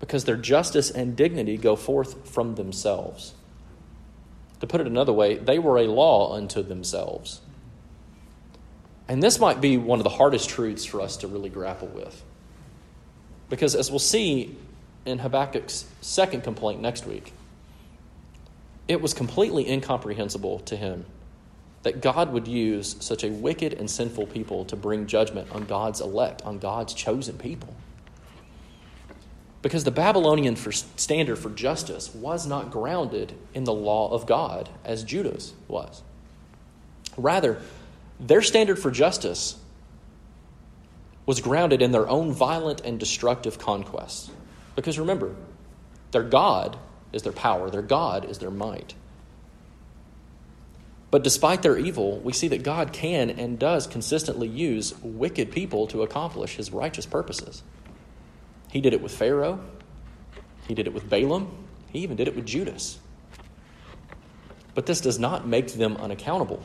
because 0.00 0.24
their 0.24 0.36
justice 0.36 0.90
and 0.90 1.16
dignity 1.16 1.56
go 1.56 1.76
forth 1.76 2.28
from 2.28 2.56
themselves. 2.56 3.34
To 4.60 4.66
put 4.66 4.80
it 4.80 4.86
another 4.86 5.12
way, 5.12 5.36
they 5.36 5.58
were 5.58 5.78
a 5.78 5.86
law 5.86 6.34
unto 6.34 6.62
themselves. 6.62 7.40
And 9.08 9.22
this 9.22 9.38
might 9.38 9.60
be 9.60 9.76
one 9.76 9.98
of 10.00 10.04
the 10.04 10.10
hardest 10.10 10.48
truths 10.48 10.84
for 10.84 11.00
us 11.00 11.18
to 11.18 11.28
really 11.28 11.50
grapple 11.50 11.88
with. 11.88 12.22
Because 13.50 13.74
as 13.74 13.90
we'll 13.90 13.98
see 13.98 14.56
in 15.04 15.18
Habakkuk's 15.18 15.86
second 16.00 16.42
complaint 16.42 16.80
next 16.80 17.06
week, 17.06 17.32
it 18.88 19.00
was 19.00 19.14
completely 19.14 19.68
incomprehensible 19.70 20.60
to 20.60 20.76
him 20.76 21.04
that 21.84 22.00
God 22.00 22.32
would 22.32 22.48
use 22.48 22.96
such 23.00 23.24
a 23.24 23.28
wicked 23.28 23.74
and 23.74 23.90
sinful 23.90 24.26
people 24.26 24.64
to 24.66 24.76
bring 24.76 25.06
judgment 25.06 25.52
on 25.52 25.66
God's 25.66 26.00
elect, 26.00 26.42
on 26.42 26.58
God's 26.58 26.94
chosen 26.94 27.36
people. 27.36 27.76
Because 29.60 29.84
the 29.84 29.90
Babylonian 29.90 30.56
for 30.56 30.72
standard 30.72 31.36
for 31.36 31.50
justice 31.50 32.14
was 32.14 32.46
not 32.46 32.70
grounded 32.70 33.34
in 33.52 33.64
the 33.64 33.72
law 33.72 34.10
of 34.10 34.26
God 34.26 34.70
as 34.84 35.04
Judah's 35.04 35.52
was. 35.68 36.02
Rather, 37.18 37.60
their 38.18 38.42
standard 38.42 38.78
for 38.78 38.90
justice 38.90 39.58
was 41.26 41.40
grounded 41.40 41.82
in 41.82 41.92
their 41.92 42.08
own 42.08 42.32
violent 42.32 42.80
and 42.80 42.98
destructive 42.98 43.58
conquests. 43.58 44.30
Because 44.74 44.98
remember, 44.98 45.34
their 46.12 46.22
God 46.22 46.78
is 47.12 47.22
their 47.22 47.32
power, 47.32 47.70
their 47.70 47.82
God 47.82 48.24
is 48.24 48.38
their 48.38 48.50
might. 48.50 48.94
But 51.14 51.22
despite 51.22 51.62
their 51.62 51.78
evil, 51.78 52.18
we 52.18 52.32
see 52.32 52.48
that 52.48 52.64
God 52.64 52.92
can 52.92 53.30
and 53.30 53.56
does 53.56 53.86
consistently 53.86 54.48
use 54.48 54.94
wicked 55.00 55.52
people 55.52 55.86
to 55.86 56.02
accomplish 56.02 56.56
his 56.56 56.72
righteous 56.72 57.06
purposes. 57.06 57.62
He 58.72 58.80
did 58.80 58.92
it 58.94 59.00
with 59.00 59.16
Pharaoh, 59.16 59.60
he 60.66 60.74
did 60.74 60.88
it 60.88 60.92
with 60.92 61.08
Balaam, 61.08 61.56
he 61.92 62.00
even 62.00 62.16
did 62.16 62.26
it 62.26 62.34
with 62.34 62.46
Judas. 62.46 62.98
But 64.74 64.86
this 64.86 65.00
does 65.00 65.16
not 65.16 65.46
make 65.46 65.74
them 65.74 65.96
unaccountable. 65.98 66.60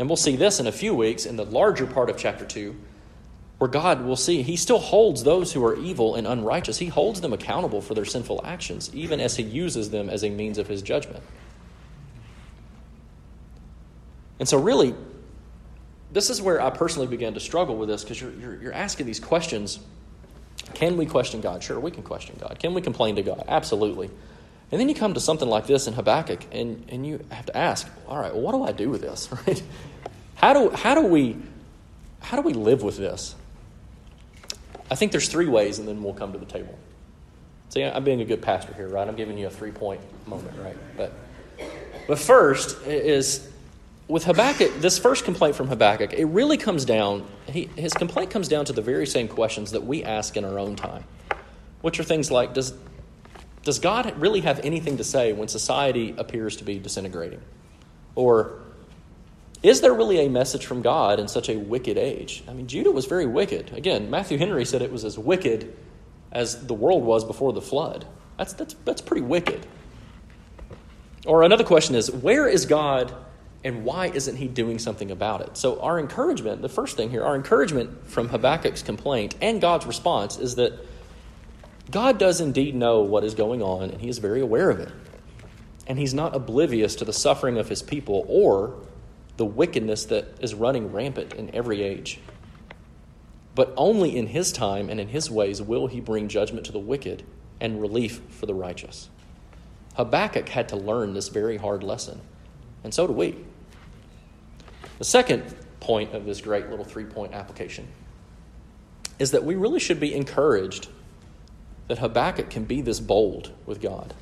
And 0.00 0.08
we'll 0.08 0.16
see 0.16 0.34
this 0.34 0.58
in 0.58 0.66
a 0.66 0.72
few 0.72 0.92
weeks 0.92 1.24
in 1.24 1.36
the 1.36 1.44
larger 1.44 1.86
part 1.86 2.10
of 2.10 2.16
chapter 2.16 2.44
2 2.44 2.74
where 3.58 3.70
God 3.70 4.04
will 4.04 4.16
see 4.16 4.42
He 4.42 4.56
still 4.56 4.80
holds 4.80 5.22
those 5.22 5.52
who 5.52 5.64
are 5.64 5.76
evil 5.76 6.16
and 6.16 6.26
unrighteous. 6.26 6.78
He 6.78 6.86
holds 6.86 7.20
them 7.20 7.32
accountable 7.32 7.80
for 7.80 7.94
their 7.94 8.04
sinful 8.04 8.40
actions, 8.44 8.90
even 8.92 9.20
as 9.20 9.36
He 9.36 9.44
uses 9.44 9.90
them 9.90 10.10
as 10.10 10.24
a 10.24 10.30
means 10.30 10.58
of 10.58 10.66
His 10.66 10.82
judgment. 10.82 11.22
And 14.38 14.48
so, 14.48 14.58
really, 14.58 14.94
this 16.12 16.30
is 16.30 16.42
where 16.42 16.60
I 16.60 16.70
personally 16.70 17.06
began 17.06 17.34
to 17.34 17.40
struggle 17.40 17.76
with 17.76 17.88
this 17.88 18.02
because 18.02 18.20
you're, 18.20 18.32
you're, 18.32 18.62
you're 18.62 18.72
asking 18.72 19.06
these 19.06 19.20
questions. 19.20 19.78
Can 20.74 20.96
we 20.96 21.06
question 21.06 21.40
God? 21.40 21.62
Sure, 21.62 21.78
we 21.78 21.90
can 21.90 22.02
question 22.02 22.36
God. 22.40 22.58
Can 22.58 22.74
we 22.74 22.80
complain 22.80 23.16
to 23.16 23.22
God? 23.22 23.44
Absolutely. 23.48 24.10
And 24.72 24.80
then 24.80 24.88
you 24.88 24.94
come 24.94 25.14
to 25.14 25.20
something 25.20 25.48
like 25.48 25.66
this 25.66 25.86
in 25.86 25.94
Habakkuk, 25.94 26.46
and, 26.52 26.84
and 26.88 27.06
you 27.06 27.24
have 27.30 27.46
to 27.46 27.56
ask, 27.56 27.86
all 28.08 28.18
right, 28.18 28.32
well, 28.32 28.42
what 28.42 28.52
do 28.52 28.64
I 28.64 28.72
do 28.72 28.90
with 28.90 29.02
this? 29.02 29.28
Right? 29.46 29.62
How 30.36 30.52
do, 30.52 30.70
how 30.70 30.94
do 30.94 31.02
we 31.06 31.36
how 32.24 32.36
do 32.36 32.42
we 32.42 32.54
live 32.54 32.82
with 32.82 32.96
this? 32.96 33.34
I 34.90 34.94
think 34.94 35.12
there's 35.12 35.28
three 35.28 35.46
ways, 35.46 35.78
and 35.78 35.86
then 35.86 36.02
we'll 36.02 36.14
come 36.14 36.32
to 36.32 36.38
the 36.38 36.46
table. 36.46 36.78
See, 37.68 37.84
I'm 37.84 38.02
being 38.02 38.22
a 38.22 38.24
good 38.24 38.40
pastor 38.40 38.72
here, 38.72 38.88
right? 38.88 39.06
I'm 39.06 39.16
giving 39.16 39.36
you 39.36 39.46
a 39.46 39.50
three 39.50 39.72
point 39.72 40.00
moment, 40.26 40.56
right? 40.58 40.76
But, 40.96 41.12
but 42.08 42.18
first 42.18 42.86
is 42.86 43.48
with 44.06 44.24
Habakkuk, 44.24 44.80
this 44.80 44.98
first 44.98 45.24
complaint 45.24 45.56
from 45.56 45.68
Habakkuk, 45.68 46.12
it 46.12 46.26
really 46.26 46.56
comes 46.56 46.84
down, 46.84 47.26
he, 47.46 47.70
his 47.76 47.92
complaint 47.94 48.30
comes 48.30 48.48
down 48.48 48.66
to 48.66 48.72
the 48.72 48.82
very 48.82 49.06
same 49.06 49.28
questions 49.28 49.70
that 49.70 49.84
we 49.84 50.04
ask 50.04 50.36
in 50.36 50.44
our 50.44 50.58
own 50.58 50.76
time, 50.76 51.04
which 51.80 51.98
are 51.98 52.04
things 52.04 52.30
like 52.30 52.52
Does, 52.52 52.74
does 53.62 53.78
God 53.78 54.12
really 54.20 54.40
have 54.40 54.60
anything 54.60 54.98
to 54.98 55.04
say 55.04 55.32
when 55.32 55.48
society 55.48 56.14
appears 56.18 56.56
to 56.56 56.64
be 56.64 56.78
disintegrating? 56.78 57.40
Or 58.14 58.58
is 59.62 59.80
there 59.80 59.94
really 59.94 60.26
a 60.26 60.28
message 60.28 60.66
from 60.66 60.82
God 60.82 61.18
in 61.18 61.26
such 61.26 61.48
a 61.48 61.56
wicked 61.56 61.96
age? 61.96 62.44
I 62.46 62.52
mean, 62.52 62.66
Judah 62.66 62.92
was 62.92 63.06
very 63.06 63.24
wicked. 63.24 63.72
Again, 63.72 64.10
Matthew 64.10 64.36
Henry 64.36 64.66
said 64.66 64.82
it 64.82 64.92
was 64.92 65.06
as 65.06 65.18
wicked 65.18 65.74
as 66.30 66.66
the 66.66 66.74
world 66.74 67.02
was 67.02 67.24
before 67.24 67.54
the 67.54 67.62
flood. 67.62 68.06
That's, 68.36 68.52
that's, 68.52 68.74
that's 68.84 69.00
pretty 69.00 69.22
wicked. 69.22 69.66
Or 71.24 71.42
another 71.42 71.64
question 71.64 71.94
is 71.94 72.10
where 72.10 72.46
is 72.46 72.66
God 72.66 73.14
and 73.64 73.82
why 73.82 74.08
isn't 74.08 74.36
he 74.36 74.46
doing 74.46 74.78
something 74.78 75.10
about 75.10 75.40
it? 75.40 75.56
So, 75.56 75.80
our 75.80 75.98
encouragement, 75.98 76.60
the 76.60 76.68
first 76.68 76.98
thing 76.98 77.10
here, 77.10 77.24
our 77.24 77.34
encouragement 77.34 78.06
from 78.08 78.28
Habakkuk's 78.28 78.82
complaint 78.82 79.34
and 79.40 79.60
God's 79.60 79.86
response 79.86 80.38
is 80.38 80.56
that 80.56 80.74
God 81.90 82.18
does 82.18 82.40
indeed 82.40 82.74
know 82.74 83.00
what 83.00 83.24
is 83.24 83.34
going 83.34 83.62
on, 83.62 83.90
and 83.90 84.00
he 84.00 84.08
is 84.08 84.18
very 84.18 84.40
aware 84.40 84.68
of 84.68 84.80
it. 84.80 84.92
And 85.86 85.98
he's 85.98 86.14
not 86.14 86.36
oblivious 86.36 86.94
to 86.96 87.04
the 87.04 87.12
suffering 87.12 87.58
of 87.58 87.68
his 87.68 87.82
people 87.82 88.24
or 88.28 88.76
the 89.36 89.44
wickedness 89.44 90.04
that 90.06 90.26
is 90.40 90.54
running 90.54 90.92
rampant 90.92 91.34
in 91.34 91.54
every 91.54 91.82
age. 91.82 92.20
But 93.54 93.72
only 93.76 94.16
in 94.16 94.26
his 94.26 94.52
time 94.52 94.88
and 94.88 95.00
in 95.00 95.08
his 95.08 95.30
ways 95.30 95.62
will 95.62 95.86
he 95.86 96.00
bring 96.00 96.28
judgment 96.28 96.66
to 96.66 96.72
the 96.72 96.78
wicked 96.78 97.22
and 97.60 97.80
relief 97.80 98.20
for 98.30 98.46
the 98.46 98.54
righteous. 98.54 99.08
Habakkuk 99.94 100.48
had 100.48 100.68
to 100.70 100.76
learn 100.76 101.14
this 101.14 101.28
very 101.28 101.56
hard 101.56 101.82
lesson, 101.82 102.20
and 102.82 102.92
so 102.92 103.06
do 103.06 103.12
we. 103.12 103.36
The 104.98 105.04
second 105.04 105.54
point 105.80 106.14
of 106.14 106.24
this 106.24 106.40
great 106.40 106.70
little 106.70 106.84
three 106.84 107.04
point 107.04 107.34
application 107.34 107.86
is 109.18 109.32
that 109.32 109.44
we 109.44 109.54
really 109.54 109.80
should 109.80 110.00
be 110.00 110.14
encouraged 110.14 110.88
that 111.88 111.98
Habakkuk 111.98 112.50
can 112.50 112.64
be 112.64 112.80
this 112.80 113.00
bold 113.00 113.52
with 113.66 113.80
God 113.80 114.14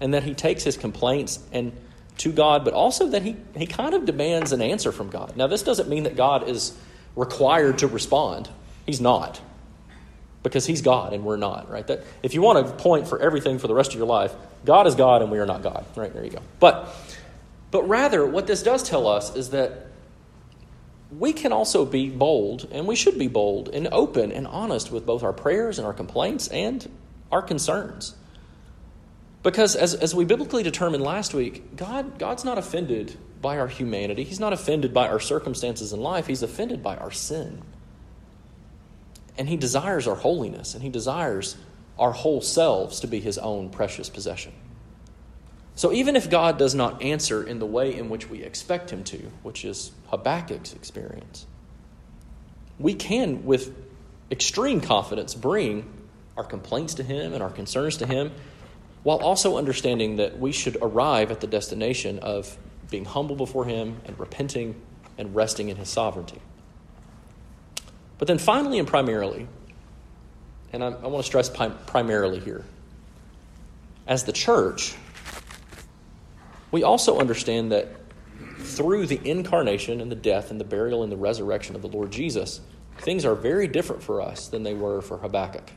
and 0.00 0.14
that 0.14 0.22
he 0.22 0.34
takes 0.34 0.62
his 0.62 0.76
complaints 0.76 1.40
and 1.52 1.72
to 2.18 2.32
God, 2.32 2.64
but 2.64 2.72
also 2.72 3.08
that 3.08 3.22
he, 3.22 3.36
he 3.56 3.66
kind 3.66 3.94
of 3.94 4.06
demands 4.06 4.52
an 4.52 4.62
answer 4.62 4.92
from 4.92 5.10
God. 5.10 5.36
Now, 5.36 5.46
this 5.48 5.62
doesn't 5.62 5.88
mean 5.88 6.04
that 6.04 6.16
God 6.16 6.48
is 6.48 6.76
required 7.14 7.78
to 7.78 7.88
respond. 7.88 8.48
He's 8.86 9.00
not. 9.00 9.40
Because 10.42 10.64
he's 10.64 10.80
God 10.80 11.12
and 11.12 11.24
we're 11.24 11.36
not, 11.36 11.68
right? 11.70 11.86
That 11.86 12.04
if 12.22 12.32
you 12.32 12.40
want 12.40 12.66
to 12.66 12.72
point 12.74 13.08
for 13.08 13.18
everything 13.18 13.58
for 13.58 13.66
the 13.66 13.74
rest 13.74 13.92
of 13.92 13.98
your 13.98 14.06
life, 14.06 14.32
God 14.64 14.86
is 14.86 14.94
God 14.94 15.22
and 15.22 15.30
we 15.30 15.38
are 15.38 15.46
not 15.46 15.62
God. 15.62 15.84
Right, 15.96 16.12
there 16.12 16.24
you 16.24 16.30
go. 16.30 16.42
But 16.60 16.88
but 17.72 17.88
rather 17.88 18.24
what 18.24 18.46
this 18.46 18.62
does 18.62 18.82
tell 18.84 19.08
us 19.08 19.34
is 19.34 19.50
that 19.50 19.85
we 21.10 21.32
can 21.32 21.52
also 21.52 21.84
be 21.84 22.10
bold, 22.10 22.68
and 22.72 22.86
we 22.86 22.96
should 22.96 23.18
be 23.18 23.28
bold 23.28 23.68
and 23.68 23.88
open 23.92 24.32
and 24.32 24.46
honest 24.46 24.90
with 24.90 25.06
both 25.06 25.22
our 25.22 25.32
prayers 25.32 25.78
and 25.78 25.86
our 25.86 25.92
complaints 25.92 26.48
and 26.48 26.90
our 27.30 27.42
concerns. 27.42 28.14
Because 29.42 29.76
as, 29.76 29.94
as 29.94 30.14
we 30.14 30.24
biblically 30.24 30.64
determined 30.64 31.04
last 31.04 31.32
week, 31.32 31.76
God, 31.76 32.18
God's 32.18 32.44
not 32.44 32.58
offended 32.58 33.16
by 33.40 33.58
our 33.58 33.68
humanity. 33.68 34.24
He's 34.24 34.40
not 34.40 34.52
offended 34.52 34.92
by 34.92 35.06
our 35.08 35.20
circumstances 35.20 35.92
in 35.92 36.00
life. 36.00 36.26
He's 36.26 36.42
offended 36.42 36.82
by 36.82 36.96
our 36.96 37.12
sin. 37.12 37.62
And 39.38 39.48
He 39.48 39.56
desires 39.56 40.08
our 40.08 40.16
holiness, 40.16 40.74
and 40.74 40.82
He 40.82 40.88
desires 40.88 41.56
our 41.96 42.10
whole 42.10 42.40
selves 42.40 42.98
to 43.00 43.06
be 43.06 43.20
His 43.20 43.38
own 43.38 43.70
precious 43.70 44.08
possession. 44.08 44.52
So 45.76 45.92
even 45.92 46.16
if 46.16 46.30
God 46.30 46.56
does 46.56 46.74
not 46.74 47.02
answer 47.02 47.46
in 47.46 47.58
the 47.58 47.66
way 47.66 47.94
in 47.94 48.08
which 48.08 48.30
we 48.30 48.42
expect 48.42 48.90
Him 48.90 49.04
to, 49.04 49.18
which 49.42 49.62
is 49.62 49.92
Habakkuk's 50.10 50.72
experience, 50.72 51.46
we 52.78 52.94
can, 52.94 53.44
with 53.44 53.74
extreme 54.30 54.80
confidence, 54.80 55.34
bring 55.34 55.86
our 56.34 56.44
complaints 56.44 56.94
to 56.94 57.02
Him 57.02 57.34
and 57.34 57.42
our 57.42 57.50
concerns 57.50 57.98
to 57.98 58.06
Him 58.06 58.32
while 59.02 59.18
also 59.18 59.58
understanding 59.58 60.16
that 60.16 60.38
we 60.38 60.50
should 60.50 60.78
arrive 60.80 61.30
at 61.30 61.40
the 61.40 61.46
destination 61.46 62.18
of 62.20 62.56
being 62.90 63.04
humble 63.04 63.36
before 63.36 63.66
Him 63.66 64.00
and 64.06 64.18
repenting 64.18 64.80
and 65.18 65.34
resting 65.34 65.68
in 65.68 65.76
His 65.76 65.90
sovereignty. 65.90 66.40
But 68.16 68.28
then, 68.28 68.38
finally 68.38 68.78
and 68.78 68.88
primarily, 68.88 69.46
and 70.72 70.82
I, 70.82 70.86
I 70.86 71.06
want 71.06 71.18
to 71.18 71.22
stress 71.22 71.50
primarily 71.50 72.40
here, 72.40 72.64
as 74.06 74.24
the 74.24 74.32
church, 74.32 74.94
we 76.70 76.82
also 76.82 77.18
understand 77.18 77.72
that 77.72 77.88
through 78.58 79.06
the 79.06 79.20
incarnation 79.28 80.00
and 80.00 80.10
the 80.10 80.16
death 80.16 80.50
and 80.50 80.60
the 80.60 80.64
burial 80.64 81.02
and 81.02 81.12
the 81.12 81.16
resurrection 81.16 81.76
of 81.76 81.82
the 81.82 81.88
Lord 81.88 82.10
Jesus, 82.10 82.60
things 82.98 83.24
are 83.24 83.34
very 83.34 83.66
different 83.66 84.02
for 84.02 84.20
us 84.20 84.48
than 84.48 84.62
they 84.62 84.74
were 84.74 85.00
for 85.00 85.18
Habakkuk. 85.18 85.70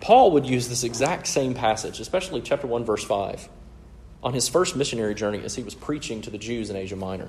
Paul 0.00 0.32
would 0.32 0.46
use 0.46 0.68
this 0.68 0.84
exact 0.84 1.26
same 1.26 1.54
passage, 1.54 2.00
especially 2.00 2.40
chapter 2.40 2.66
1, 2.66 2.84
verse 2.84 3.04
5, 3.04 3.48
on 4.22 4.34
his 4.34 4.48
first 4.48 4.76
missionary 4.76 5.14
journey 5.14 5.42
as 5.44 5.54
he 5.54 5.62
was 5.62 5.74
preaching 5.74 6.22
to 6.22 6.30
the 6.30 6.38
Jews 6.38 6.70
in 6.70 6.76
Asia 6.76 6.96
Minor. 6.96 7.28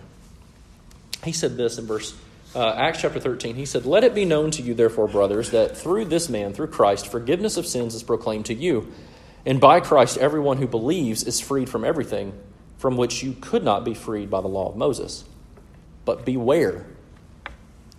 He 1.24 1.32
said 1.32 1.56
this 1.56 1.78
in 1.78 1.86
verse 1.86 2.16
uh, 2.56 2.74
Acts 2.76 3.02
chapter 3.02 3.20
13, 3.20 3.56
he 3.56 3.66
said, 3.66 3.86
Let 3.86 4.04
it 4.04 4.14
be 4.14 4.26
known 4.26 4.52
to 4.52 4.62
you, 4.62 4.74
therefore, 4.74 5.08
brothers, 5.08 5.52
that 5.52 5.76
through 5.76 6.06
this 6.06 6.30
man, 6.30 6.54
through 6.54 6.68
Christ, 6.68 7.08
forgiveness 7.08 7.58
of 7.58 7.66
sins 7.66 7.96
is 7.96 8.04
proclaimed 8.04 8.46
to 8.46 8.54
you. 8.54 8.92
And 9.46 9.60
by 9.60 9.80
Christ, 9.80 10.18
everyone 10.18 10.58
who 10.58 10.68
believes 10.68 11.24
is 11.24 11.42
freed 11.42 11.70
from 11.70 11.84
everything 11.84 12.34
from 12.78 12.98
which 12.98 13.24
you 13.24 13.34
could 13.40 13.64
not 13.64 13.86
be 13.86 13.94
freed 13.94 14.30
by 14.30 14.42
the 14.42 14.48
law 14.48 14.70
of 14.70 14.76
Moses. 14.76 15.24
But 16.06 16.26
beware, 16.26 16.86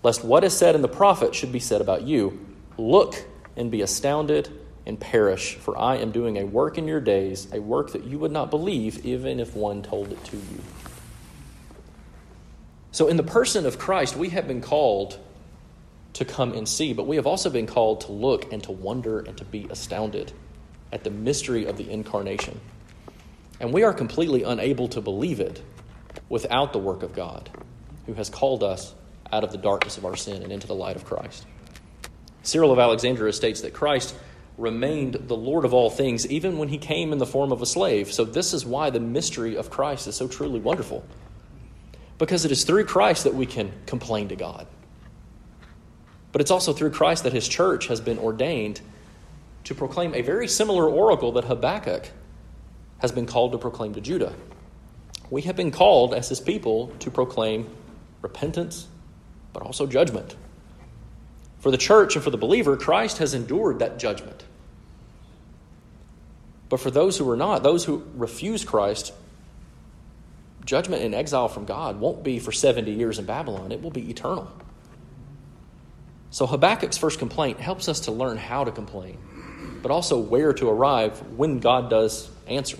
lest 0.03 0.25
what 0.25 0.45
is 0.45 0.55
said 0.55 0.75
in 0.75 0.83
the 0.83 0.89
prophet 0.89 1.35
should 1.35 1.53
be 1.53 1.61
said 1.61 1.81
about 1.81 2.03
you 2.03 2.39
Look 2.77 3.25
and 3.57 3.71
be 3.71 3.83
astounded 3.83 4.51
and 4.85 4.99
perish, 4.99 5.55
for 5.55 5.79
I 5.79 5.97
am 5.97 6.11
doing 6.11 6.37
a 6.37 6.45
work 6.45 6.77
in 6.77 6.89
your 6.89 7.01
days, 7.01 7.47
a 7.53 7.61
work 7.61 7.93
that 7.93 8.05
you 8.05 8.19
would 8.19 8.33
not 8.33 8.51
believe, 8.51 9.07
even 9.07 9.39
if 9.39 9.55
one 9.55 9.83
told 9.83 10.11
it 10.11 10.23
to 10.25 10.37
you. 10.37 10.61
So, 12.91 13.09
in 13.09 13.17
the 13.17 13.23
person 13.23 13.65
of 13.65 13.79
Christ, 13.79 14.17
we 14.17 14.31
have 14.31 14.47
been 14.47 14.61
called 14.61 15.19
to 16.15 16.25
come 16.25 16.53
and 16.53 16.69
see, 16.69 16.93
but 16.93 17.07
we 17.07 17.17
have 17.17 17.27
also 17.27 17.49
been 17.49 17.67
called 17.67 18.03
to 18.03 18.13
look 18.13 18.53
and 18.53 18.63
to 18.65 18.73
wonder 18.73 19.21
and 19.21 19.37
to 19.39 19.45
be 19.45 19.67
astounded 19.71 20.33
at 20.93 21.05
the 21.05 21.11
mystery 21.11 21.66
of 21.66 21.76
the 21.76 21.91
incarnation. 21.91 22.61
And 23.61 23.72
we 23.72 23.82
are 23.82 23.93
completely 23.93 24.43
unable 24.43 24.89
to 24.89 25.01
believe 25.01 25.41
it 25.41 25.62
without 26.28 26.72
the 26.72 26.78
work 26.78 27.03
of 27.03 27.14
God, 27.14 27.51
who 28.07 28.14
has 28.14 28.28
called 28.28 28.62
us 28.62 28.95
out 29.32 29.45
of 29.45 29.53
the 29.53 29.59
darkness 29.59 29.97
of 29.99 30.05
our 30.05 30.16
sin 30.16 30.43
and 30.43 30.53
into 30.53 30.66
the 30.66 30.74
light 30.74 30.97
of 30.97 31.05
Christ. 31.05 31.47
Cyril 32.43 32.72
of 32.72 32.78
Alexandria 32.78 33.32
states 33.32 33.62
that 33.62 33.72
Christ 33.72 34.14
remained 34.59 35.14
the 35.14 35.37
Lord 35.37 35.64
of 35.64 35.74
all 35.74 35.91
things 35.91 36.26
even 36.26 36.59
when 36.59 36.68
he 36.68 36.78
came 36.78 37.12
in 37.12 37.18
the 37.18 37.26
form 37.26 37.51
of 37.51 37.62
a 37.62 37.66
slave. 37.66 38.12
So, 38.12 38.24
this 38.24 38.53
is 38.53 38.64
why 38.64 38.91
the 38.91 39.01
mystery 39.01 39.57
of 39.57 39.70
Christ 39.70 40.07
is 40.07 40.14
so 40.14 40.28
truly 40.28 40.61
wonderful 40.61 41.05
because 42.18 42.45
it 42.45 42.53
is 42.53 42.64
through 42.64 42.85
Christ 42.85 43.24
that 43.24 43.35
we 43.35 43.47
can 43.47 43.72
complain 43.87 44.28
to 44.28 44.37
God. 44.37 44.66
But 46.32 46.41
it's 46.41 46.51
also 46.51 46.72
through 46.72 46.91
Christ 46.91 47.24
that 47.24 47.32
his 47.32 47.49
church 47.49 47.89
has 47.89 48.01
been 48.01 48.18
ordained 48.18 48.80
to 49.65 49.75
proclaim 49.75 50.15
a 50.15 50.23
very 50.23 50.49
similar 50.49 50.89
oracle 50.89 51.33
that 51.33 51.45
Habakkuk 51.45 52.11
has 52.99 53.12
been 53.12 53.27
called 53.27 53.53
to 53.53 53.59
proclaim 53.59 53.95
to 53.95 54.01
Judah. 54.01 54.35
We 55.31 55.43
have 55.43 55.57
been 55.57 55.71
called 55.71 56.15
as 56.15 56.29
his 56.29 56.41
people 56.41 56.89
to 57.01 57.11
proclaim 57.11 57.69
repentance, 58.23 58.87
but 59.53 59.62
also 59.62 59.87
judgment. 59.87 60.37
For 61.59 61.71
the 61.71 61.79
church 61.79 62.15
and 62.15 62.23
for 62.23 62.31
the 62.31 62.37
believer, 62.37 62.77
Christ 62.77 63.19
has 63.19 63.33
endured 63.33 63.79
that 63.79 63.99
judgment. 63.99 64.45
But 66.69 66.81
for 66.81 66.91
those 66.91 67.17
who 67.17 67.29
are 67.31 67.37
not, 67.37 67.62
those 67.62 67.85
who 67.85 68.05
refuse 68.17 68.65
Christ, 68.65 69.12
judgment 70.65 71.03
and 71.03 71.15
exile 71.15 71.49
from 71.49 71.65
God 71.65 72.01
won't 72.01 72.23
be 72.23 72.39
for 72.39 72.53
70 72.53 72.91
years 72.91 73.19
in 73.19 73.27
Babylon, 73.27 73.73
it 73.73 73.83
will 73.83 73.91
be 73.91 74.11
eternal. 74.11 74.51
So 76.31 76.47
Habakkuk's 76.47 76.99
first 76.99 77.19
complaint 77.19 77.61
helps 77.61 77.89
us 77.89 78.01
to 78.01 78.12
learn 78.12 78.39
how 78.39 78.65
to 78.65 78.73
complain, 78.73 79.19
but 79.85 79.91
also 79.91 80.18
where 80.18 80.55
to 80.55 80.70
arrive 80.70 81.20
when 81.37 81.59
God 81.59 81.91
does 81.91 82.30
answer. 82.49 82.78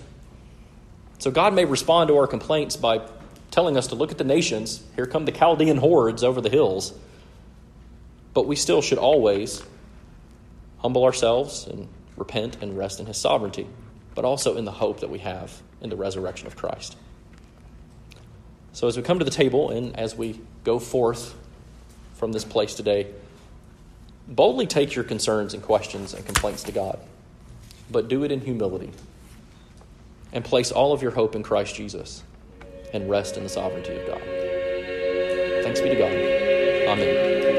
So 1.19 1.29
God 1.29 1.53
may 1.53 1.63
respond 1.63 2.07
to 2.07 2.17
our 2.17 2.25
complaints 2.25 2.77
by 2.77 3.07
telling 3.51 3.77
us 3.77 3.85
to 3.89 3.95
look 3.95 4.09
at 4.09 4.17
the 4.17 4.23
nations. 4.23 4.83
Here 4.95 5.05
come 5.05 5.25
the 5.25 5.31
Chaldean 5.31 5.77
hordes 5.77 6.23
over 6.23 6.41
the 6.41 6.49
hills. 6.49 6.97
But 8.33 8.47
we 8.47 8.55
still 8.55 8.81
should 8.81 8.97
always 8.97 9.61
humble 10.79 11.03
ourselves 11.03 11.67
and 11.67 11.87
repent 12.17 12.57
and 12.61 12.75
rest 12.75 12.99
in 12.99 13.05
His 13.05 13.17
sovereignty, 13.17 13.67
but 14.15 14.25
also 14.25 14.57
in 14.57 14.65
the 14.65 14.71
hope 14.71 15.01
that 15.01 15.11
we 15.11 15.19
have 15.19 15.61
in 15.81 15.91
the 15.91 15.95
resurrection 15.95 16.47
of 16.47 16.55
Christ. 16.55 16.97
So, 18.73 18.87
as 18.87 18.97
we 18.97 19.03
come 19.03 19.19
to 19.19 19.25
the 19.25 19.29
table 19.29 19.69
and 19.69 19.95
as 19.95 20.15
we 20.15 20.41
go 20.63 20.79
forth 20.79 21.35
from 22.15 22.31
this 22.31 22.43
place 22.43 22.73
today, 22.73 23.13
boldly 24.27 24.67
take 24.67 24.95
your 24.95 25.03
concerns 25.03 25.53
and 25.53 25.61
questions 25.61 26.13
and 26.13 26.25
complaints 26.25 26.63
to 26.63 26.71
God, 26.71 26.99
but 27.91 28.07
do 28.07 28.23
it 28.23 28.31
in 28.31 28.41
humility 28.41 28.91
and 30.33 30.43
place 30.43 30.71
all 30.71 30.93
of 30.93 31.01
your 31.01 31.11
hope 31.11 31.35
in 31.35 31.43
Christ 31.43 31.75
Jesus 31.75 32.23
and 32.93 33.09
rest 33.09 33.37
in 33.37 33.43
the 33.43 33.49
sovereignty 33.49 33.95
of 33.95 34.07
God. 34.07 34.21
Thanks 35.63 35.81
be 35.81 35.89
to 35.89 35.95
God. 35.95 36.11
Amen. 36.11 37.54